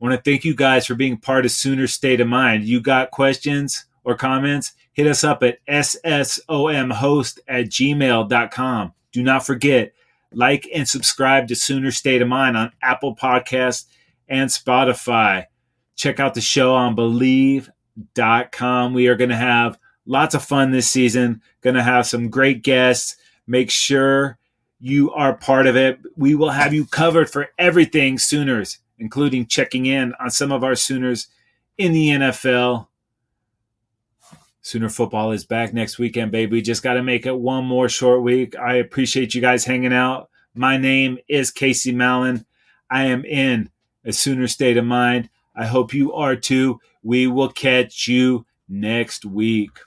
I 0.01 0.05
want 0.05 0.15
to 0.15 0.31
thank 0.31 0.45
you 0.45 0.55
guys 0.55 0.85
for 0.85 0.95
being 0.95 1.17
part 1.17 1.43
of 1.43 1.51
Sooner 1.51 1.87
State 1.87 2.21
of 2.21 2.27
Mind. 2.29 2.63
You 2.63 2.79
got 2.79 3.11
questions 3.11 3.85
or 4.05 4.15
comments? 4.15 4.71
Hit 4.93 5.07
us 5.07 5.25
up 5.25 5.43
at 5.43 5.57
ssomhost 5.67 7.39
at 7.47 7.65
gmail.com. 7.65 8.93
Do 9.11 9.23
not 9.23 9.45
forget, 9.45 9.93
like 10.31 10.67
and 10.73 10.87
subscribe 10.87 11.49
to 11.49 11.55
Sooner 11.55 11.91
State 11.91 12.21
of 12.21 12.29
Mind 12.29 12.55
on 12.55 12.71
Apple 12.81 13.15
Podcasts 13.15 13.85
and 14.29 14.49
Spotify. 14.49 15.45
Check 15.95 16.19
out 16.19 16.33
the 16.33 16.41
show 16.41 16.73
on 16.73 16.95
Bleav.com. 16.95 18.93
We 18.93 19.07
are 19.07 19.15
going 19.15 19.29
to 19.29 19.35
have 19.35 19.77
lots 20.05 20.33
of 20.33 20.43
fun 20.43 20.71
this 20.71 20.89
season, 20.89 21.41
going 21.61 21.75
to 21.75 21.83
have 21.83 22.07
some 22.07 22.29
great 22.29 22.63
guests. 22.63 23.17
Make 23.45 23.69
sure 23.69 24.37
you 24.81 25.11
are 25.11 25.33
part 25.33 25.67
of 25.67 25.77
it. 25.77 25.99
We 26.17 26.33
will 26.33 26.49
have 26.49 26.73
you 26.73 26.85
covered 26.85 27.29
for 27.29 27.49
everything 27.59 28.17
Sooners, 28.17 28.79
including 28.97 29.45
checking 29.45 29.85
in 29.85 30.13
on 30.19 30.31
some 30.31 30.51
of 30.51 30.63
our 30.63 30.75
Sooners 30.75 31.27
in 31.77 31.93
the 31.93 32.09
NFL. 32.09 32.87
Sooner 34.63 34.89
football 34.89 35.31
is 35.31 35.45
back 35.45 35.73
next 35.73 35.99
weekend, 35.99 36.31
baby. 36.31 36.51
We 36.51 36.61
just 36.61 36.83
got 36.83 36.93
to 36.93 37.03
make 37.03 37.25
it 37.25 37.37
one 37.37 37.63
more 37.65 37.89
short 37.89 38.23
week. 38.23 38.55
I 38.57 38.75
appreciate 38.75 39.35
you 39.35 39.41
guys 39.41 39.65
hanging 39.65 39.93
out. 39.93 40.29
My 40.55 40.77
name 40.77 41.19
is 41.27 41.51
Casey 41.51 41.91
Mallon. 41.91 42.45
I 42.89 43.05
am 43.05 43.23
in 43.23 43.69
a 44.03 44.11
Sooner 44.11 44.47
state 44.47 44.77
of 44.77 44.85
mind. 44.85 45.29
I 45.55 45.65
hope 45.65 45.93
you 45.93 46.13
are 46.13 46.35
too. 46.35 46.79
We 47.03 47.27
will 47.27 47.49
catch 47.49 48.07
you 48.07 48.45
next 48.67 49.25
week. 49.25 49.77